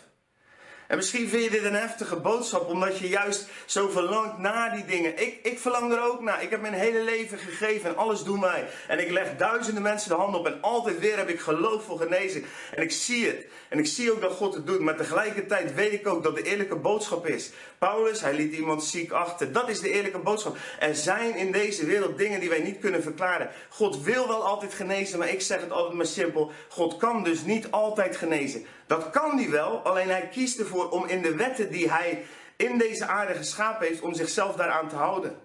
[0.92, 4.84] En misschien vind je dit een heftige boodschap, omdat je juist zo verlangt naar die
[4.84, 5.22] dingen.
[5.22, 6.42] Ik, ik verlang er ook naar.
[6.42, 8.64] Ik heb mijn hele leven gegeven en alles doen wij.
[8.88, 11.98] En ik leg duizenden mensen de hand op en altijd weer heb ik geloof voor
[11.98, 12.44] genezing.
[12.74, 13.46] En ik zie het.
[13.68, 14.80] En ik zie ook dat God het doet.
[14.80, 17.50] Maar tegelijkertijd weet ik ook dat de eerlijke boodschap is.
[17.78, 19.52] Paulus, hij liet iemand ziek achter.
[19.52, 20.56] Dat is de eerlijke boodschap.
[20.78, 23.50] Er zijn in deze wereld dingen die wij niet kunnen verklaren.
[23.68, 26.50] God wil wel altijd genezen, maar ik zeg het altijd maar simpel.
[26.68, 28.66] God kan dus niet altijd genezen.
[28.86, 32.24] Dat kan hij wel, alleen hij kiest ervoor om in de wetten die hij
[32.56, 35.36] in deze aarde geschapen heeft, om zichzelf daaraan te houden.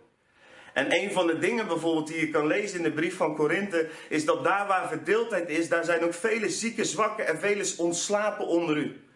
[0.74, 3.90] En een van de dingen bijvoorbeeld die je kan lezen in de brief van Korinthe,
[4.10, 8.48] is dat daar waar verdeeldheid is, daar zijn ook vele zieke, zwakke en vele ontslapen
[8.48, 9.07] onder u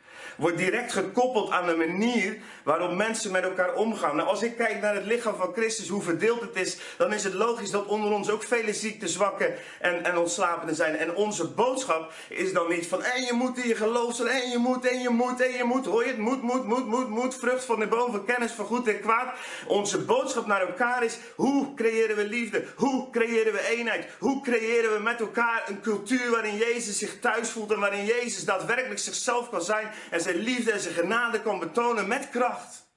[0.42, 4.16] wordt direct gekoppeld aan de manier waarop mensen met elkaar omgaan.
[4.16, 7.24] Nou, als ik kijk naar het lichaam van Christus, hoe verdeeld het is, dan is
[7.24, 10.96] het logisch dat onder ons ook vele ziekte, zwakken en, en ontslapenden zijn.
[10.96, 14.50] En onze boodschap is dan niet van, en je moet in je geloof zijn, en
[14.50, 15.86] je moet, en je moet, en je moet.
[15.86, 16.18] Hoor je het?
[16.18, 17.36] Moet, moet, moet, moet, moet.
[17.36, 19.34] Vrucht van de boom van kennis van goed en kwaad.
[19.68, 22.64] Onze boodschap naar elkaar is, hoe creëren we liefde?
[22.76, 24.08] Hoe creëren we eenheid?
[24.20, 28.46] Hoe creëren we met elkaar een cultuur waarin Jezus zich thuis voelt en waarin Jezus
[28.46, 32.90] daadwerkelijk zichzelf kan zijn en zijn liefde en zijn genade kan betonen met kracht.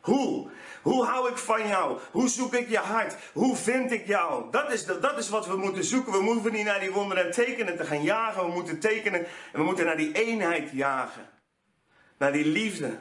[0.00, 0.50] Hoe?
[0.82, 1.98] Hoe hou ik van jou?
[2.10, 3.16] Hoe zoek ik je hart?
[3.32, 4.50] Hoe vind ik jou?
[4.50, 6.12] Dat is, de, dat is wat we moeten zoeken.
[6.12, 8.44] We moeten niet naar die wonderen en tekenen te gaan jagen.
[8.44, 9.20] We moeten tekenen
[9.52, 11.28] en we moeten naar die eenheid jagen.
[12.18, 12.98] Naar die liefde.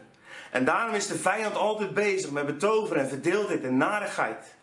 [0.51, 4.54] En daarom is de vijand altijd bezig met betoveren en verdeeldheid en narigheid.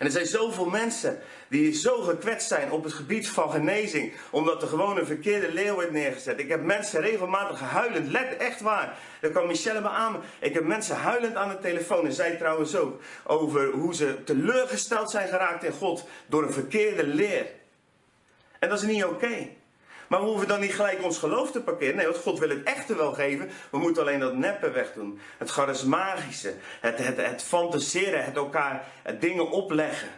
[0.00, 4.62] En er zijn zoveel mensen die zo gekwetst zijn op het gebied van genezing, omdat
[4.62, 6.38] er gewoon een verkeerde leeuw wordt neergezet.
[6.38, 8.98] Ik heb mensen regelmatig huilend, let echt waar.
[9.20, 10.20] Dat kan Michelle beamen.
[10.38, 15.10] Ik heb mensen huilend aan de telefoon, en zij trouwens ook, over hoe ze teleurgesteld
[15.10, 17.46] zijn geraakt in God door een verkeerde leer.
[18.58, 19.48] En dat is niet oké.
[20.10, 21.96] Maar we hoeven dan niet gelijk ons geloof te parkeren.
[21.96, 23.50] Nee, want God wil het echte wel geven.
[23.70, 25.20] We moeten alleen dat neppe wegdoen.
[25.38, 26.54] Het charismagische.
[26.80, 28.24] Het, het, het fantaseren.
[28.24, 28.86] Het elkaar
[29.20, 30.08] dingen opleggen.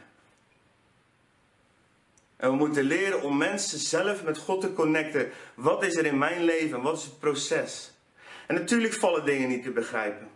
[2.36, 5.30] En we moeten leren om mensen zelf met God te connecten.
[5.54, 6.82] Wat is er in mijn leven?
[6.82, 7.92] Wat is het proces?
[8.46, 10.28] En natuurlijk vallen dingen niet te begrijpen.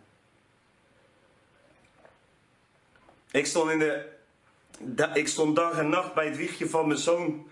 [3.31, 7.49] Ik stond, in de, ik stond dag en nacht bij het wiegje van mijn zoon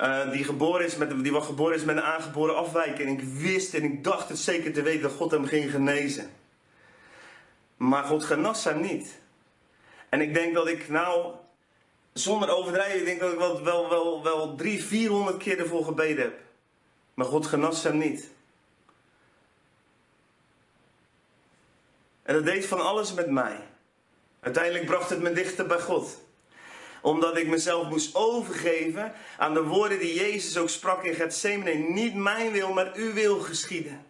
[0.00, 3.08] uh, die, geboren is met, die was geboren is met een aangeboren afwijking.
[3.08, 6.30] En ik wist en ik dacht het zeker te weten dat God hem ging genezen.
[7.76, 9.18] Maar God genas hem niet.
[10.08, 11.34] En ik denk dat ik nou,
[12.12, 16.24] zonder overdrijven, ik denk dat ik wel, wel, wel, wel drie, vierhonderd keer ervoor gebeden
[16.24, 16.38] heb.
[17.14, 18.30] Maar God genas hem niet.
[22.22, 23.60] En dat deed van alles met mij.
[24.40, 26.18] Uiteindelijk bracht het me dichter bij God
[27.02, 31.72] omdat ik mezelf moest overgeven aan de woorden die Jezus ook sprak in Gethsemane.
[31.74, 34.06] Niet mijn wil, maar uw wil geschieden.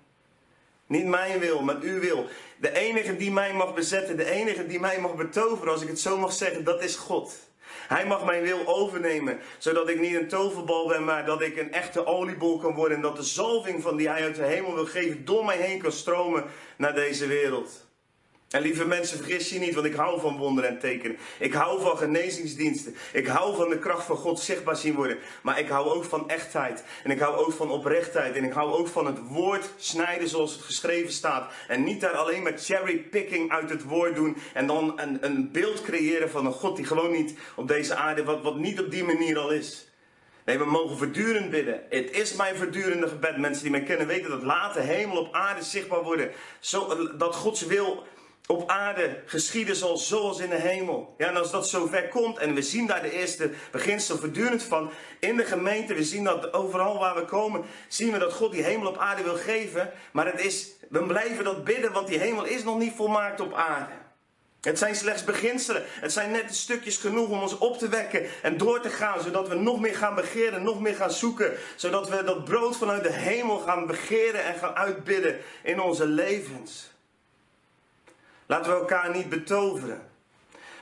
[0.87, 2.27] Niet mijn wil, maar uw wil.
[2.57, 6.01] De enige die mij mag bezetten, de enige die mij mag betoveren, als ik het
[6.01, 7.47] zo mag zeggen, dat is God.
[7.89, 11.73] Hij mag mijn wil overnemen, zodat ik niet een toverbal ben, maar dat ik een
[11.73, 12.97] echte oliebol kan worden.
[12.97, 15.79] En dat de zalving van die hij uit de hemel wil geven door mij heen
[15.79, 16.45] kan stromen
[16.77, 17.88] naar deze wereld.
[18.51, 21.17] En lieve mensen, vergis je niet, want ik hou van wonderen en tekenen.
[21.39, 22.95] Ik hou van genezingsdiensten.
[23.13, 25.19] Ik hou van de kracht van God zichtbaar zien worden.
[25.43, 26.85] Maar ik hou ook van echtheid.
[27.05, 28.37] En ik hou ook van oprechtheid.
[28.37, 31.53] En ik hou ook van het woord snijden zoals het geschreven staat.
[31.69, 34.37] En niet daar alleen maar cherrypicking uit het woord doen.
[34.55, 38.25] En dan een, een beeld creëren van een God die gewoon niet op deze aarde,
[38.25, 39.89] wat, wat niet op die manier al is.
[40.45, 41.83] Nee, we mogen voortdurend bidden.
[41.89, 43.37] Het is mijn voortdurende gebed.
[43.37, 46.31] Mensen die mij kennen weten dat later hemel op aarde zichtbaar worden.
[46.61, 48.07] Zo, dat Gods wil
[48.51, 51.15] op aarde geschieden zoals, zoals in de hemel.
[51.19, 54.91] Ja, en als dat zover komt, en we zien daar de eerste beginsel voortdurend van,
[55.21, 58.63] in de gemeente, we zien dat overal waar we komen, zien we dat God die
[58.63, 62.45] hemel op aarde wil geven, maar het is, we blijven dat bidden, want die hemel
[62.45, 63.93] is nog niet volmaakt op aarde.
[64.61, 65.83] Het zijn slechts beginselen.
[65.87, 69.49] Het zijn net stukjes genoeg om ons op te wekken en door te gaan, zodat
[69.49, 73.13] we nog meer gaan begeren, nog meer gaan zoeken, zodat we dat brood vanuit de
[73.13, 76.97] hemel gaan begeren en gaan uitbidden in onze levens.
[78.49, 80.11] Laten we elkaar niet betoveren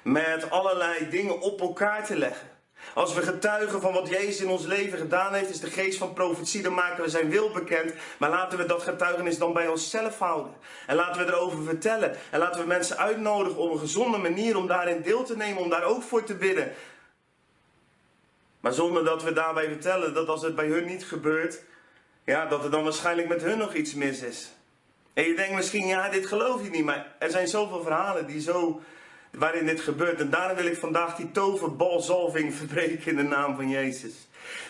[0.03, 2.49] met allerlei dingen op elkaar te leggen.
[2.95, 6.13] Als we getuigen van wat Jezus in ons leven gedaan heeft, is de geest van
[6.13, 7.95] profetie, dan maken we zijn wil bekend.
[8.19, 10.53] Maar laten we dat getuigenis dan bij onszelf houden.
[10.87, 12.17] En laten we erover vertellen.
[12.31, 15.71] En laten we mensen uitnodigen op een gezonde manier om daarin deel te nemen, om
[15.71, 16.73] daar ook voor te bidden.
[18.61, 21.63] Maar zonder dat we daarbij vertellen dat als het bij hun niet gebeurt,
[22.25, 24.56] ja, dat er dan waarschijnlijk met hun nog iets mis is.
[25.17, 28.41] En je denkt misschien, ja, dit geloof je niet, maar er zijn zoveel verhalen die
[28.41, 28.81] zo,
[29.31, 30.21] waarin dit gebeurt.
[30.21, 34.15] En daarom wil ik vandaag die toverbalzalving verbreken in de naam van Jezus.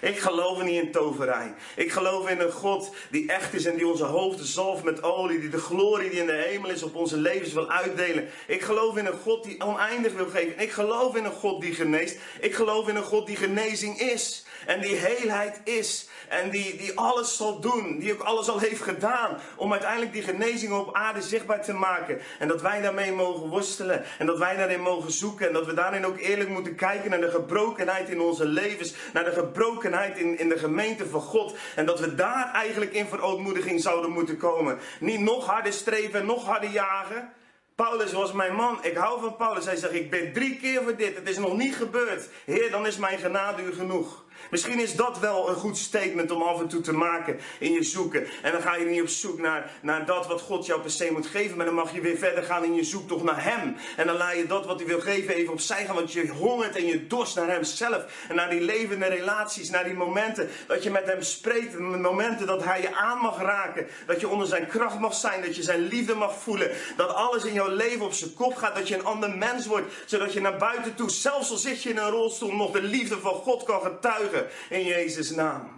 [0.01, 1.55] Ik geloof niet in toverij.
[1.77, 5.41] Ik geloof in een God die echt is en die onze hoofden zalft met olie.
[5.41, 8.29] Die de glorie die in de hemel is op onze levens wil uitdelen.
[8.47, 10.59] Ik geloof in een God die oneindig wil geven.
[10.59, 12.19] Ik geloof in een God die geneest.
[12.41, 14.45] Ik geloof in een God die genezing is.
[14.67, 16.09] En die heelheid is.
[16.29, 17.99] En die, die alles zal doen.
[17.99, 19.39] Die ook alles al heeft gedaan.
[19.57, 22.21] Om uiteindelijk die genezing op aarde zichtbaar te maken.
[22.39, 24.05] En dat wij daarmee mogen worstelen.
[24.19, 25.47] En dat wij daarin mogen zoeken.
[25.47, 28.95] En dat we daarin ook eerlijk moeten kijken naar de gebrokenheid in onze levens.
[29.13, 31.55] Naar de gebrokenheid in, in de gemeente van God.
[31.75, 34.79] En dat we daar eigenlijk in verootmoediging zouden moeten komen.
[35.01, 37.33] Niet nog harder streven en nog harder jagen.
[37.77, 38.79] Paulus was mijn man.
[38.83, 39.65] Ik hou van Paulus.
[39.65, 41.17] Hij zegt: Ik ben drie keer voor dit.
[41.17, 42.29] Het is nog niet gebeurd.
[42.45, 44.25] Heer, dan is mijn genade u genoeg.
[44.51, 47.83] Misschien is dat wel een goed statement om af en toe te maken in je
[47.83, 48.27] zoeken.
[48.43, 51.09] En dan ga je niet op zoek naar, naar dat wat God jou per se
[51.13, 51.57] moet geven.
[51.57, 53.77] Maar dan mag je weer verder gaan in je zoektocht naar Hem.
[53.97, 55.95] En dan laat je dat wat hij wil geven even opzij gaan.
[55.95, 58.05] Want je hongert en je dorst naar Hemzelf.
[58.29, 59.71] En naar die levende relaties.
[59.71, 61.79] Naar die momenten dat je met Hem spreekt.
[61.79, 63.87] Momenten dat Hij je aan mag raken.
[64.07, 65.43] Dat je onder Zijn kracht mag zijn.
[65.43, 66.71] Dat je Zijn liefde mag voelen.
[66.97, 68.75] Dat alles in jouw leven op zijn kop gaat.
[68.75, 69.93] Dat je een ander mens wordt.
[70.07, 73.19] Zodat je naar buiten toe, zelfs al zit je in een rolstoel, nog de liefde
[73.19, 74.26] van God kan getuigen
[74.69, 75.77] in Jezus' naam.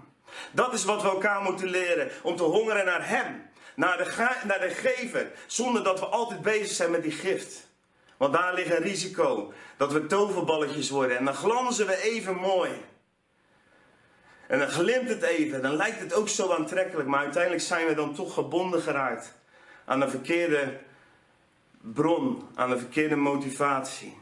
[0.50, 2.10] Dat is wat we elkaar moeten leren.
[2.22, 3.46] Om te hongeren naar Hem.
[3.74, 5.30] Naar de, naar de gever.
[5.46, 7.66] Zonder dat we altijd bezig zijn met die gift.
[8.16, 9.52] Want daar ligt een risico.
[9.76, 11.16] Dat we toverballetjes worden.
[11.16, 12.70] En dan glanzen we even mooi.
[14.46, 15.62] En dan glimt het even.
[15.62, 17.08] Dan lijkt het ook zo aantrekkelijk.
[17.08, 19.34] Maar uiteindelijk zijn we dan toch gebonden geraakt.
[19.84, 20.78] Aan de verkeerde
[21.80, 22.48] bron.
[22.54, 24.18] Aan de verkeerde motivatie.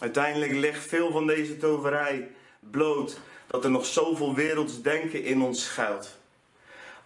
[0.00, 5.64] Uiteindelijk ligt veel van deze toverij bloot dat er nog zoveel werelds denken in ons
[5.64, 6.16] schuilt.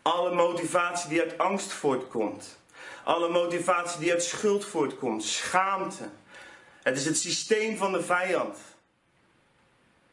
[0.03, 2.59] Alle motivatie die uit angst voortkomt.
[3.05, 5.25] Alle motivatie die uit schuld voortkomt.
[5.25, 6.09] Schaamte.
[6.83, 8.59] Het is het systeem van de vijand.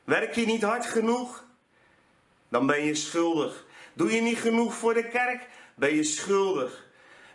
[0.03, 1.43] Werk je niet hard genoeg?
[2.49, 3.65] Dan ben je schuldig.
[3.93, 5.47] Doe je niet genoeg voor de kerk?
[5.75, 6.87] Ben je schuldig.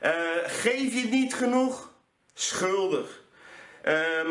[0.03, 0.11] Uh,
[0.45, 1.93] geef je niet genoeg?
[2.35, 3.23] Schuldig.
[3.85, 4.31] Uh,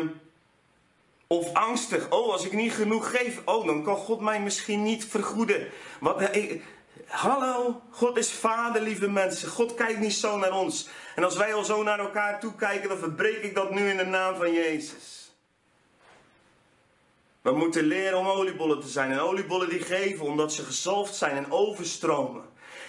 [1.26, 2.10] of angstig.
[2.10, 5.68] Oh, als ik niet genoeg geef, oh, dan kan God mij misschien niet vergoeden.
[6.00, 6.62] Wat, ik,
[7.06, 9.48] hallo, God is vader, lieve mensen.
[9.48, 10.88] God kijkt niet zo naar ons.
[11.14, 13.96] En als wij al zo naar elkaar toe kijken, dan verbreek ik dat nu in
[13.96, 15.32] de naam van Jezus.
[17.42, 19.12] We moeten leren om oliebollen te zijn.
[19.12, 22.44] En oliebollen die geven omdat ze gezalfd zijn en overstromen.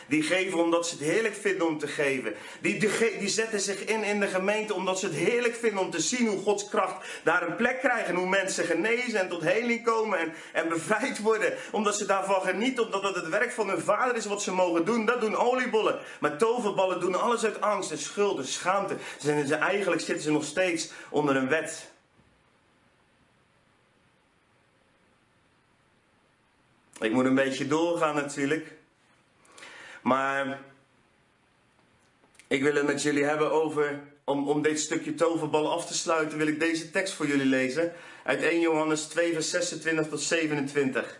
[0.07, 2.33] Die geven omdat ze het heerlijk vinden om te geven.
[2.61, 5.91] Die, die, die, zetten zich in in de gemeente omdat ze het heerlijk vinden om
[5.91, 8.07] te zien hoe Gods kracht daar een plek krijgt.
[8.07, 11.53] En hoe mensen genezen en tot heling komen en, en bevrijd worden.
[11.71, 14.85] Omdat ze daarvan genieten, omdat het het werk van hun vader is wat ze mogen
[14.85, 15.05] doen.
[15.05, 15.99] Dat doen oliebollen.
[16.19, 18.95] Maar toverballen doen alles uit angst en schuld en schaamte.
[19.19, 21.93] Ze, ze, eigenlijk zitten ze nog steeds onder een wet.
[26.99, 28.74] Ik moet een beetje doorgaan natuurlijk.
[30.05, 30.59] Maar
[32.47, 36.37] ik wil het met jullie hebben over, om, om dit stukje toverbal af te sluiten,
[36.37, 37.93] wil ik deze tekst voor jullie lezen.
[38.23, 41.19] Uit 1 Johannes 2, vers 26 tot 27.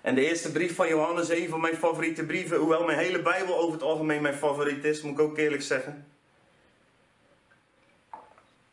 [0.00, 3.58] En de eerste brief van Johannes, een van mijn favoriete brieven, hoewel mijn hele Bijbel
[3.58, 6.06] over het algemeen mijn favoriet is, moet ik ook eerlijk zeggen.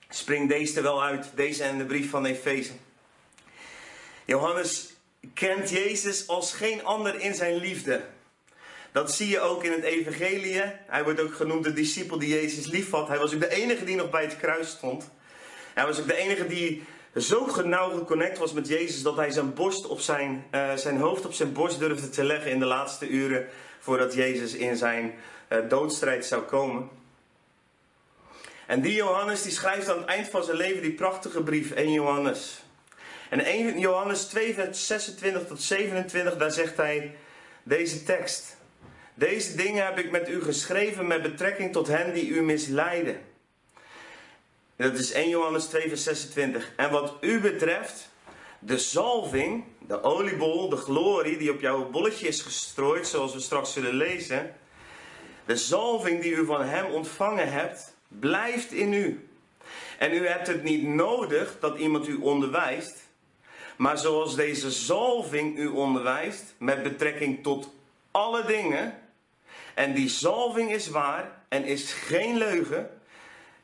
[0.10, 2.74] springt deze er wel uit, deze en de brief van Efeze.
[4.26, 4.94] Johannes
[5.34, 8.02] kent Jezus als geen ander in zijn liefde.
[8.94, 10.62] Dat zie je ook in het evangelie.
[10.88, 13.08] Hij wordt ook genoemd de discipel die Jezus liefhad.
[13.08, 15.10] Hij was ook de enige die nog bij het kruis stond.
[15.74, 16.84] Hij was ook de enige die
[17.16, 21.26] zo nauw geconnect was met Jezus dat hij zijn, borst op zijn, uh, zijn hoofd
[21.26, 23.48] op zijn borst durfde te leggen in de laatste uren
[23.80, 25.14] voordat Jezus in zijn
[25.50, 26.90] uh, doodstrijd zou komen.
[28.68, 31.92] En die Johannes die schrijft aan het eind van zijn leven die prachtige brief, 1
[31.92, 32.64] Johannes.
[33.30, 37.16] En 1 Johannes 2, vers 26 tot 27, daar zegt hij
[37.64, 38.62] deze tekst.
[39.14, 43.22] Deze dingen heb ik met u geschreven met betrekking tot hen die u misleiden.
[44.76, 46.72] Dat is 1 Johannes 2, vers 26.
[46.76, 48.10] En wat u betreft,
[48.60, 53.74] de zalving, de oliebol, de glorie die op jouw bolletje is gestrooid, zoals we straks
[53.74, 54.56] zullen lezen.
[55.46, 59.28] De zalving die u van hem ontvangen hebt, blijft in u.
[59.98, 63.02] En u hebt het niet nodig dat iemand u onderwijst.
[63.76, 67.70] Maar zoals deze zalving u onderwijst, met betrekking tot
[68.12, 69.03] alle dingen.
[69.74, 72.90] En die zalving is waar en is geen leugen.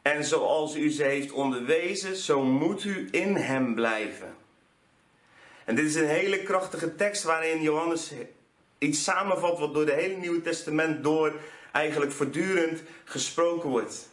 [0.02, 4.36] En zoals u ze heeft onderwezen, zo moet u in hem blijven.
[5.65, 8.12] En dit is een hele krachtige tekst waarin Johannes
[8.78, 11.34] iets samenvat wat door de hele Nieuwe Testament door
[11.72, 14.10] eigenlijk voortdurend gesproken wordt.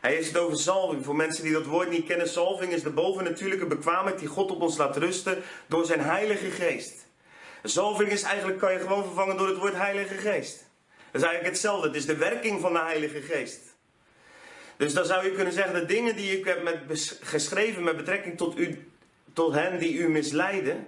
[0.00, 1.04] Hij heeft het over zalving.
[1.04, 4.60] Voor mensen die dat woord niet kennen, zalving is de bovennatuurlijke bekwaamheid die God op
[4.60, 7.06] ons laat rusten door zijn Heilige Geest.
[7.62, 10.70] Zalving is eigenlijk, kan je gewoon vervangen door het woord Heilige Geest.
[11.12, 11.86] Dat is eigenlijk hetzelfde.
[11.86, 13.60] Het is de werking van de Heilige Geest.
[14.76, 16.78] Dus dan zou je kunnen zeggen, de dingen die ik heb met
[17.20, 18.92] geschreven met betrekking tot, u,
[19.32, 20.86] tot hen die u misleiden.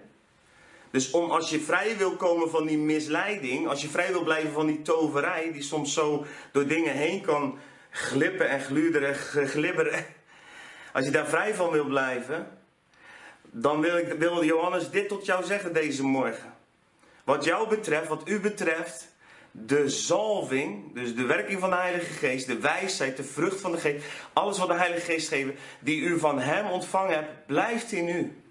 [0.90, 4.52] Dus om als je vrij wil komen van die misleiding, als je vrij wil blijven
[4.52, 7.58] van die toverij, die soms zo door dingen heen kan
[7.90, 10.06] glippen en gluderen, glibberen.
[10.92, 12.58] Als je daar vrij van wil blijven,
[13.42, 16.54] dan wil, ik, wil Johannes dit tot jou zeggen deze morgen.
[17.24, 19.13] Wat jou betreft, wat u betreft,
[19.56, 23.78] de zalving, dus de werking van de Heilige Geest, de wijsheid, de vrucht van de
[23.78, 28.08] Geest, alles wat de Heilige Geest geeft, die u van Hem ontvangen hebt, blijft in
[28.08, 28.42] u.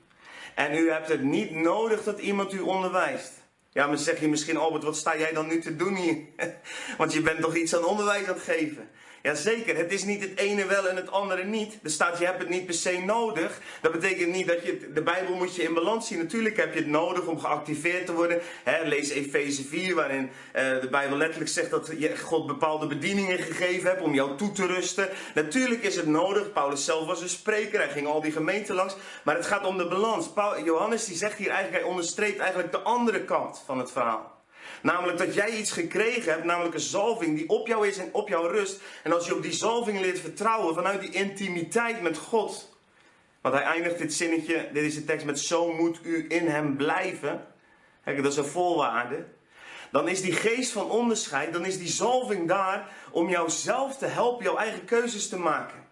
[0.56, 3.32] En u hebt het niet nodig dat iemand u onderwijst.
[3.72, 6.18] Ja, maar zeg je misschien, Albert, wat sta jij dan nu te doen hier?
[6.98, 8.89] Want je bent toch iets aan onderwijs aan het geven.
[9.24, 11.80] Jazeker, het is niet het ene wel en het andere niet.
[11.84, 13.60] Er staat, je hebt het niet per se nodig.
[13.82, 16.18] Dat betekent niet dat je, de Bijbel moet je in balans zien.
[16.18, 18.42] Natuurlijk heb je het nodig om geactiveerd te worden.
[18.84, 23.90] lees Efeze 4, waarin eh, de Bijbel letterlijk zegt dat je God bepaalde bedieningen gegeven
[23.90, 25.10] hebt om jou toe te rusten.
[25.36, 26.52] Natuurlijk is het nodig.
[26.52, 28.96] Paulus zelf was een spreker, hij ging al die gemeenten langs.
[29.24, 30.30] Maar het gaat om de balans.
[30.64, 34.33] Johannes die zegt hier eigenlijk, hij onderstreept eigenlijk de andere kant van het verhaal.
[34.84, 38.28] Namelijk dat jij iets gekregen hebt, namelijk een zalving die op jou is en op
[38.28, 38.82] jou rust.
[39.04, 42.78] En als je op die zalving leert vertrouwen vanuit die intimiteit met God.
[43.41, 46.76] Want hij eindigt dit zinnetje, dit is de tekst met zo moet u in hem
[46.76, 47.48] blijven.
[48.04, 49.26] Kijk, dat is een voorwaarde.
[49.91, 54.43] Dan is die geest van onderscheid, dan is die zalving daar om jouzelf te helpen
[54.43, 55.83] jouw eigen keuzes te maken.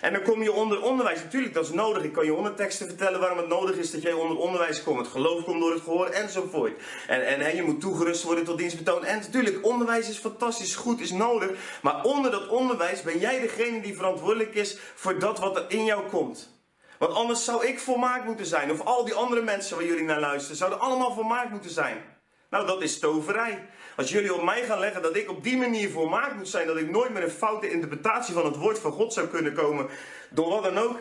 [0.00, 1.22] En dan kom je onder onderwijs.
[1.22, 2.02] Natuurlijk, dat is nodig.
[2.02, 4.98] Ik kan je onderteksten vertellen waarom het nodig is dat jij onder onderwijs komt.
[4.98, 6.72] Het geloof komt door het gehoor enzovoort.
[7.06, 9.04] En, en, en je moet toegerust worden tot dienstbetoon.
[9.04, 11.50] En natuurlijk, onderwijs is fantastisch, goed, is nodig.
[11.82, 15.84] Maar onder dat onderwijs ben jij degene die verantwoordelijk is voor dat wat er in
[15.84, 16.54] jou komt.
[16.98, 18.70] Want anders zou ik volmaakt moeten zijn.
[18.70, 22.04] Of al die andere mensen waar jullie naar luisteren, zouden allemaal volmaakt moeten zijn.
[22.50, 23.68] Nou, dat is toverij.
[23.96, 26.76] Als jullie op mij gaan leggen dat ik op die manier volmaakt moet zijn, dat
[26.76, 29.88] ik nooit meer een foute interpretatie van het woord van God zou kunnen komen,
[30.30, 31.00] door wat dan ook.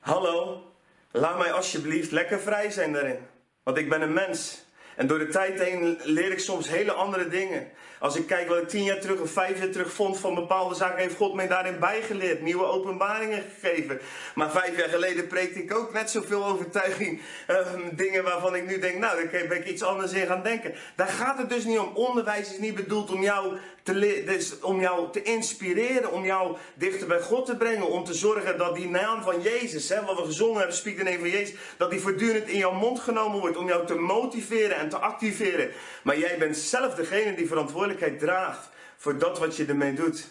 [0.00, 0.62] Hallo,
[1.10, 3.18] laat mij alsjeblieft lekker vrij zijn daarin.
[3.62, 4.66] Want ik ben een mens.
[4.98, 7.68] En door de tijd heen leer ik soms hele andere dingen.
[7.98, 10.74] Als ik kijk wat ik tien jaar terug of vijf jaar terug vond van bepaalde
[10.74, 12.42] zaken, heeft God mij daarin bijgeleerd.
[12.42, 14.00] Nieuwe openbaringen gegeven.
[14.34, 17.20] Maar vijf jaar geleden preekte ik ook net zoveel overtuiging.
[17.50, 17.56] Uh,
[17.92, 20.74] dingen waarvan ik nu denk, nou, daar ben ik iets anders in gaan denken.
[20.96, 21.90] Daar gaat het dus niet om.
[21.94, 23.56] Onderwijs is niet bedoeld om jou
[23.94, 27.88] dus om jou te inspireren, om jou dichter bij God te brengen.
[27.88, 31.02] Om te zorgen dat die naam van Jezus, hè, wat we gezongen hebben, Spiek de
[31.02, 33.56] naam van Jezus, dat die voortdurend in jouw mond genomen wordt.
[33.56, 35.70] Om jou te motiveren en te activeren.
[36.02, 40.28] Maar jij bent zelf degene die verantwoordelijkheid draagt voor dat wat je ermee doet.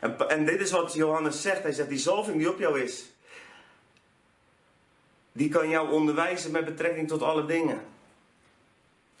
[0.00, 1.62] En, en dit is wat Johannes zegt.
[1.62, 3.04] Hij zegt, die zalving die op jou is,
[5.32, 7.91] die kan jou onderwijzen met betrekking tot alle dingen.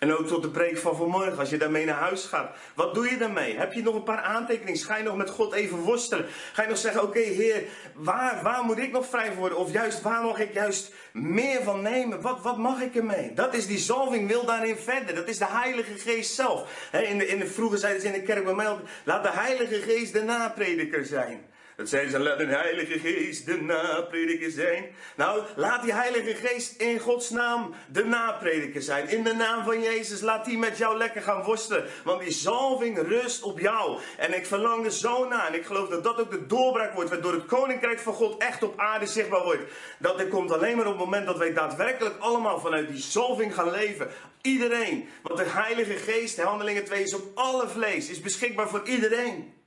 [0.02, 2.56] En ook tot de preek van vanmorgen, als je daarmee naar huis gaat.
[2.74, 3.56] Wat doe je daarmee?
[3.56, 4.80] Heb je nog een paar aantekeningen?
[4.80, 6.26] Ga je nog met God even worstelen?
[6.52, 7.62] Ga je nog zeggen, oké Heer,
[7.94, 9.58] waar, waar moet ik nog vrij worden?
[9.58, 12.20] Of juist, waar mag ik juist meer van nemen?
[12.20, 13.34] Wat, wat mag ik ermee?
[13.34, 15.14] Dat is die zalving, wil daarin verder.
[15.14, 16.88] Dat is de Heilige Geest zelf.
[16.92, 19.80] in de, in de, vroeger zeiden ze in de kerk bij mij laat de Heilige
[19.80, 21.50] Geest de naprediker zijn.
[21.76, 24.84] Dat zeiden ze, laat een heilige geest de naprediker zijn.
[25.16, 29.08] Nou, laat die heilige geest in Gods naam de naprediker zijn.
[29.08, 31.84] In de naam van Jezus, laat die met jou lekker gaan worstelen.
[32.04, 34.00] Want die zalving rust op jou.
[34.16, 35.46] En ik verlang er zo naar.
[35.46, 37.10] En ik geloof dat dat ook de doorbraak wordt.
[37.10, 39.62] Waardoor het koninkrijk van God echt op aarde zichtbaar wordt.
[39.98, 43.54] Dat dit komt alleen maar op het moment dat wij daadwerkelijk allemaal vanuit die zalving
[43.54, 44.08] gaan leven.
[44.42, 45.08] Iedereen.
[45.22, 48.08] Want de heilige geest, handelingen 2, is op alle vlees.
[48.08, 49.61] Is beschikbaar voor iedereen.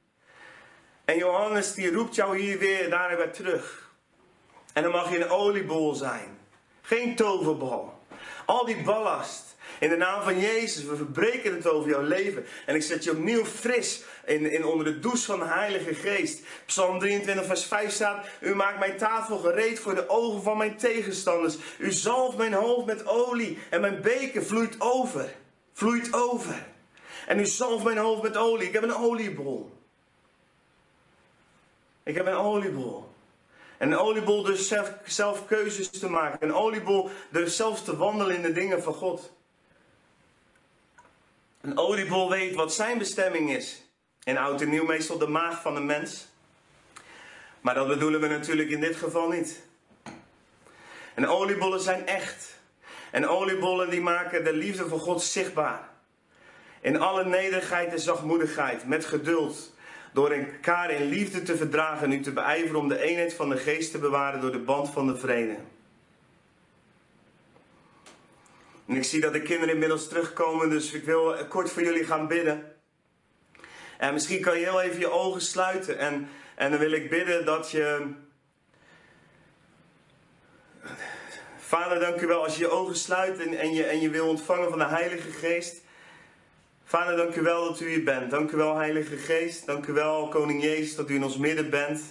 [1.05, 3.91] En Johannes die roept jou hier weer daar weer terug.
[4.73, 6.37] En dan mag je een oliebol zijn.
[6.81, 7.99] Geen toverbal.
[8.45, 9.55] Al die ballast.
[9.79, 12.45] In de naam van Jezus, we verbreken het over jouw leven.
[12.65, 16.41] En ik zet je opnieuw fris in, in onder de douche van de Heilige Geest.
[16.65, 20.77] Psalm 23, vers 5 staat: U maakt mijn tafel gereed voor de ogen van mijn
[20.77, 21.57] tegenstanders.
[21.77, 25.35] U zalft mijn hoofd met olie en mijn beker vloeit over.
[25.73, 26.65] Vloeit over.
[27.27, 28.67] En u zalft mijn hoofd met olie.
[28.67, 29.74] Ik heb een oliebol.
[32.05, 33.13] Ik heb een oliebol.
[33.77, 36.47] En een oliebol dus zelf, zelf keuzes te maken.
[36.47, 39.33] Een oliebol dus zelfs te wandelen in de dingen van God.
[41.61, 43.81] Een oliebol weet wat zijn bestemming is.
[44.23, 46.27] In oud en nieuw meestal de maag van een mens.
[47.61, 49.63] Maar dat bedoelen we natuurlijk in dit geval niet.
[51.13, 52.59] En oliebollen zijn echt.
[53.11, 55.89] En oliebollen die maken de liefde van God zichtbaar.
[56.81, 59.74] In alle nederigheid en zachtmoedigheid, met geduld,
[60.15, 63.57] door elkaar in liefde te verdragen en u te beijveren om de eenheid van de
[63.57, 65.57] geest te bewaren door de band van de vrede.
[68.87, 72.27] En ik zie dat de kinderen inmiddels terugkomen, dus ik wil kort voor jullie gaan
[72.27, 72.75] bidden.
[73.97, 77.45] En misschien kan je heel even je ogen sluiten en, en dan wil ik bidden
[77.45, 78.13] dat je.
[81.57, 84.27] Vader, dank u wel als je je ogen sluit en, en, je, en je wil
[84.27, 85.83] ontvangen van de Heilige Geest.
[86.87, 88.31] Vader, dank u wel dat u hier bent.
[88.31, 89.65] Dank u wel, Heilige Geest.
[89.65, 92.01] Dank u wel, Koning Jezus, dat u in ons midden bent.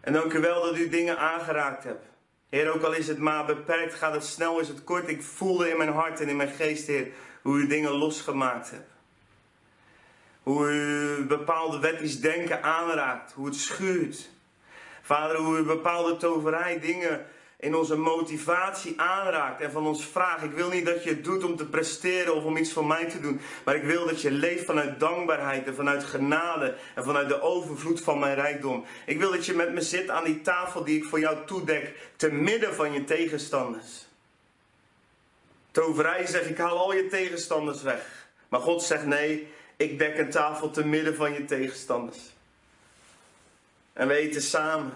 [0.00, 2.04] En dank u wel dat u dingen aangeraakt hebt.
[2.48, 5.08] Heer, ook al is het maar beperkt, gaat het snel, is het kort.
[5.08, 7.08] Ik voelde in mijn hart en in mijn geest, Heer,
[7.42, 8.90] hoe u dingen losgemaakt hebt.
[10.42, 14.30] Hoe u bepaalde wettisch denken aanraakt, hoe het schuurt.
[15.02, 17.26] Vader, hoe u bepaalde toverij dingen
[17.60, 20.42] in onze motivatie aanraakt en van ons vraagt.
[20.42, 23.04] Ik wil niet dat je het doet om te presteren of om iets voor mij
[23.04, 27.28] te doen, maar ik wil dat je leeft vanuit dankbaarheid en vanuit genade en vanuit
[27.28, 28.84] de overvloed van mijn rijkdom.
[29.06, 31.94] Ik wil dat je met me zit aan die tafel die ik voor jou toedek,
[32.16, 34.08] te midden van je tegenstanders.
[35.70, 38.28] Toverij zegt, ik haal al je tegenstanders weg.
[38.48, 42.18] Maar God zegt, nee, ik dek een tafel te midden van je tegenstanders.
[43.92, 44.92] En we eten samen.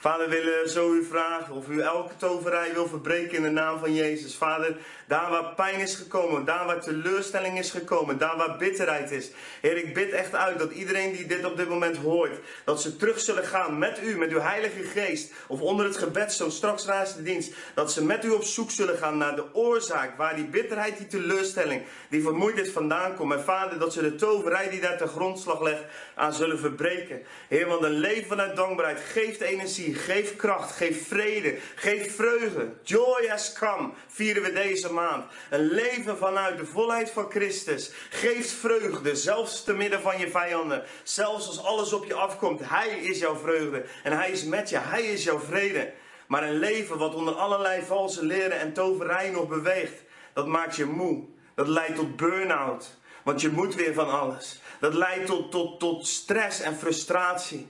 [0.00, 3.78] Vader, we willen zo u vragen of u elke toverij wil verbreken in de naam
[3.78, 4.34] van Jezus.
[4.34, 4.76] Vader,
[5.06, 9.30] daar waar pijn is gekomen, daar waar teleurstelling is gekomen, daar waar bitterheid is.
[9.60, 12.96] Heer, ik bid echt uit dat iedereen die dit op dit moment hoort, dat ze
[12.96, 16.84] terug zullen gaan met u, met uw Heilige Geest, of onder het gebed zo straks
[16.84, 20.36] naast de dienst, dat ze met u op zoek zullen gaan naar de oorzaak waar
[20.36, 23.32] die bitterheid, die teleurstelling, die vermoeidheid vandaan komt.
[23.32, 25.84] En Vader, dat ze de toverij die daar ten grondslag legt,
[26.14, 27.22] aan zullen verbreken.
[27.48, 32.72] Heer, want een leven vanuit dankbaarheid geeft energie geef kracht, geef vrede, geef vreugde.
[32.82, 35.24] Joy has come, vieren we deze maand.
[35.50, 37.90] Een leven vanuit de volheid van Christus.
[38.10, 40.84] Geeft vreugde, zelfs te midden van je vijanden.
[41.02, 42.60] Zelfs als alles op je afkomt.
[42.64, 45.92] Hij is jouw vreugde en hij is met je, hij is jouw vrede.
[46.26, 50.84] Maar een leven wat onder allerlei valse leren en toverij nog beweegt, dat maakt je
[50.84, 51.24] moe.
[51.54, 52.98] Dat leidt tot burn-out.
[53.24, 54.60] Want je moet weer van alles.
[54.80, 57.68] Dat leidt tot, tot, tot stress en frustratie.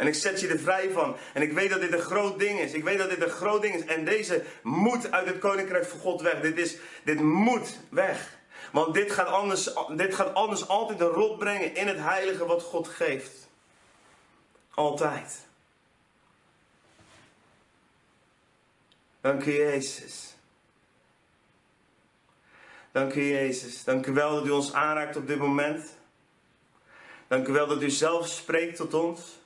[0.00, 1.16] En ik zet je er vrij van.
[1.32, 2.72] En ik weet dat dit een groot ding is.
[2.72, 3.84] Ik weet dat dit een groot ding is.
[3.84, 6.40] En deze moet uit het koninkrijk van God weg.
[6.40, 8.38] Dit, is, dit moet weg.
[8.72, 12.62] Want dit gaat, anders, dit gaat anders altijd een rot brengen in het heilige wat
[12.62, 13.48] God geeft.
[14.74, 15.46] Altijd.
[19.20, 20.34] Dank u Jezus.
[22.92, 23.84] Dank u Jezus.
[23.84, 25.98] Dank u wel dat u ons aanraakt op dit moment.
[27.28, 29.38] Dank u wel dat u zelf spreekt tot ons.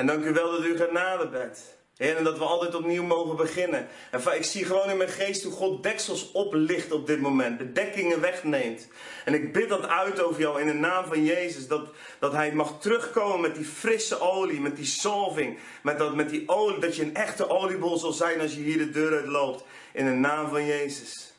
[0.00, 1.76] En dank u wel dat u genade bent.
[1.96, 3.88] En dat we altijd opnieuw mogen beginnen.
[4.10, 7.58] En ik zie gewoon in mijn geest hoe God deksels oplicht op dit moment.
[7.58, 8.88] De dekkingen wegneemt.
[9.24, 11.68] En ik bid dat uit over jou in de naam van Jezus.
[11.68, 11.88] Dat,
[12.18, 15.58] dat Hij mag terugkomen met die frisse olie, met die salving.
[15.82, 18.78] Met, dat, met die olie, dat je een echte oliebol zal zijn als je hier
[18.78, 19.64] de deur uit loopt.
[19.92, 21.34] In de naam van Jezus.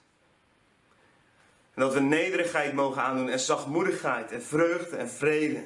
[1.74, 5.64] En dat we nederigheid mogen aandoen en zachtmoedigheid en vreugde en vrede.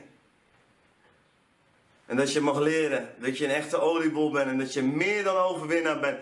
[2.06, 5.24] En dat je mag leren dat je een echte oliebol bent en dat je meer
[5.24, 6.20] dan overwinnaar bent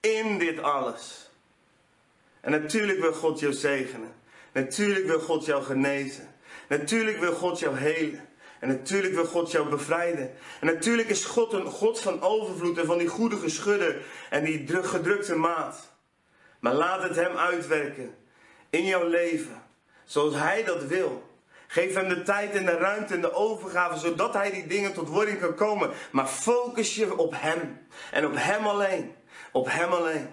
[0.00, 1.30] in dit alles.
[2.40, 4.14] En natuurlijk wil God jou zegenen.
[4.52, 6.34] Natuurlijk wil God jou genezen.
[6.68, 8.28] Natuurlijk wil God jou helen.
[8.58, 10.30] En natuurlijk wil God jou bevrijden.
[10.60, 13.96] En natuurlijk is God een God van overvloed en van die goede geschudden
[14.30, 15.92] en die gedrukte maat.
[16.60, 18.14] Maar laat het Hem uitwerken
[18.70, 19.62] in jouw leven,
[20.04, 21.27] zoals Hij dat wil.
[21.70, 25.08] Geef hem de tijd en de ruimte en de overgave, zodat hij die dingen tot
[25.08, 25.90] wording kan komen.
[26.10, 27.86] Maar focus je op hem.
[28.10, 29.14] En op hem alleen.
[29.52, 30.30] Op hem alleen.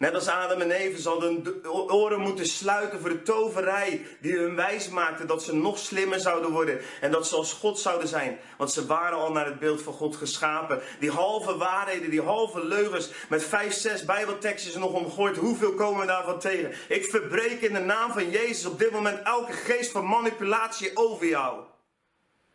[0.00, 4.56] Net als Adam en Eve hadden de oren moeten sluiten voor de toverij die hun
[4.56, 8.38] wijs maakte dat ze nog slimmer zouden worden en dat ze als God zouden zijn.
[8.56, 10.80] Want ze waren al naar het beeld van God geschapen.
[10.98, 15.36] Die halve waarheden, die halve leugens met vijf, zes bijbeltekstjes nog omgooid.
[15.36, 16.72] Hoeveel komen we daarvan tegen?
[16.88, 21.26] Ik verbreek in de naam van Jezus op dit moment elke geest van manipulatie over
[21.26, 21.60] jou.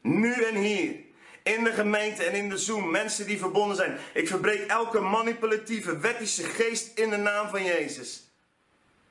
[0.02, 1.05] Nu en hier
[1.46, 3.98] in de gemeente en in de Zoom, mensen die verbonden zijn.
[4.14, 8.24] Ik verbreek elke manipulatieve, wettische geest in de naam van Jezus.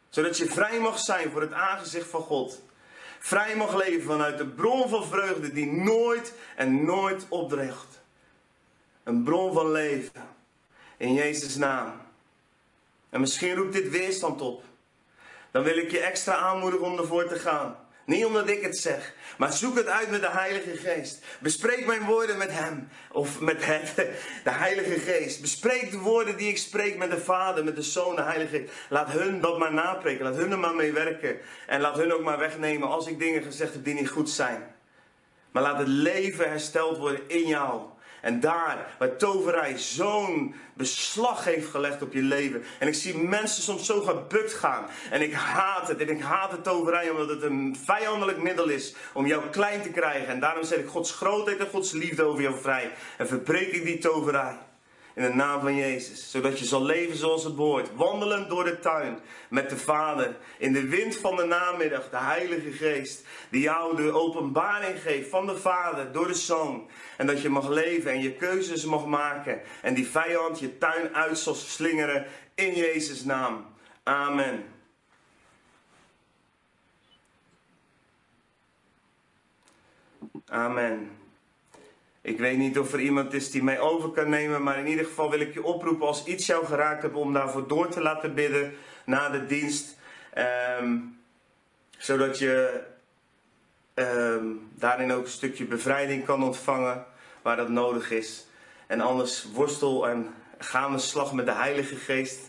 [0.08, 2.62] Zodat je vrij mag zijn voor het aangezicht van God.
[3.18, 8.02] Vrij mag leven vanuit de bron van vreugde die nooit en nooit opdreigt.
[9.02, 10.28] Een bron van leven.
[10.96, 12.00] In Jezus' naam.
[13.10, 14.62] En misschien roept dit weerstand op.
[15.50, 17.83] Dan wil ik je extra aanmoedigen om ervoor te gaan.
[18.04, 21.24] Niet omdat ik het zeg, maar zoek het uit met de Heilige Geest.
[21.40, 23.94] Bespreek mijn woorden met Hem, of met het,
[24.44, 25.40] de Heilige Geest.
[25.40, 28.72] Bespreek de woorden die ik spreek met de Vader, met de Zoon, de Heilige Geest.
[28.88, 31.38] Laat hun dat maar napreken, laat hun er maar mee werken.
[31.66, 34.74] En laat hun ook maar wegnemen als ik dingen gezegd heb die niet goed zijn.
[35.50, 37.82] Maar laat het leven hersteld worden in jou.
[38.24, 42.62] En daar, waar toverij zo'n beslag heeft gelegd op je leven.
[42.78, 44.86] En ik zie mensen soms zo gebukt gaan.
[45.10, 46.00] En ik haat het.
[46.00, 49.90] En ik haat de toverij omdat het een vijandelijk middel is om jou klein te
[49.90, 50.28] krijgen.
[50.28, 52.90] En daarom zet ik Gods grootheid en Gods liefde over jou vrij.
[53.18, 54.56] En verbreek ik die toverij.
[55.14, 56.30] In de naam van Jezus.
[56.30, 57.94] Zodat je zal leven zoals het behoort.
[57.94, 60.36] Wandelend door de tuin met de Vader.
[60.58, 62.10] In de wind van de namiddag.
[62.10, 63.24] De Heilige Geest.
[63.50, 66.88] Die jou de openbaring geeft van de Vader door de Zoon.
[67.16, 69.60] En dat je mag leven en je keuzes mag maken.
[69.82, 72.26] En die vijand je tuin uit zal slingeren.
[72.54, 73.66] In Jezus' naam.
[74.02, 74.64] Amen.
[80.46, 81.23] Amen.
[82.24, 85.04] Ik weet niet of er iemand is die mij over kan nemen, maar in ieder
[85.04, 88.34] geval wil ik je oproepen als iets jou geraakt hebt om daarvoor door te laten
[88.34, 89.96] bidden na de dienst.
[90.32, 90.98] Ehm,
[91.98, 92.80] zodat je
[93.94, 94.44] ehm,
[94.74, 97.04] daarin ook een stukje bevrijding kan ontvangen
[97.42, 98.46] waar dat nodig is.
[98.86, 102.40] En anders worstel en ga aan de slag met de Heilige Geest.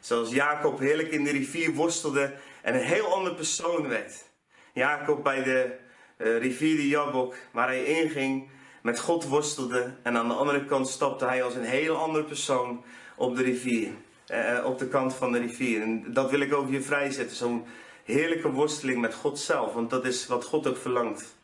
[0.00, 4.24] Zoals Jacob heerlijk in de rivier worstelde en een heel ander persoon werd.
[4.72, 5.76] Jacob bij de
[6.16, 8.56] uh, rivier de Jabok, waar hij inging
[8.88, 9.90] met God worstelde.
[10.02, 12.82] En aan de andere kant stapte hij als een heel andere persoon
[13.16, 13.90] op de rivier.
[14.26, 15.82] Eh, op de kant van de rivier.
[15.82, 17.36] En dat wil ik over je vrijzetten.
[17.36, 17.64] Zo'n
[18.04, 19.72] heerlijke worsteling met God zelf.
[19.74, 21.36] Want dat is wat God ook verlangt.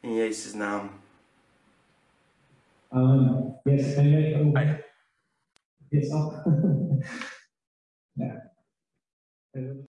[0.00, 0.90] In Jezus' naam.
[2.90, 3.96] Um, yes,
[4.52, 4.90] make
[5.88, 6.08] Yes,
[8.12, 8.40] yeah.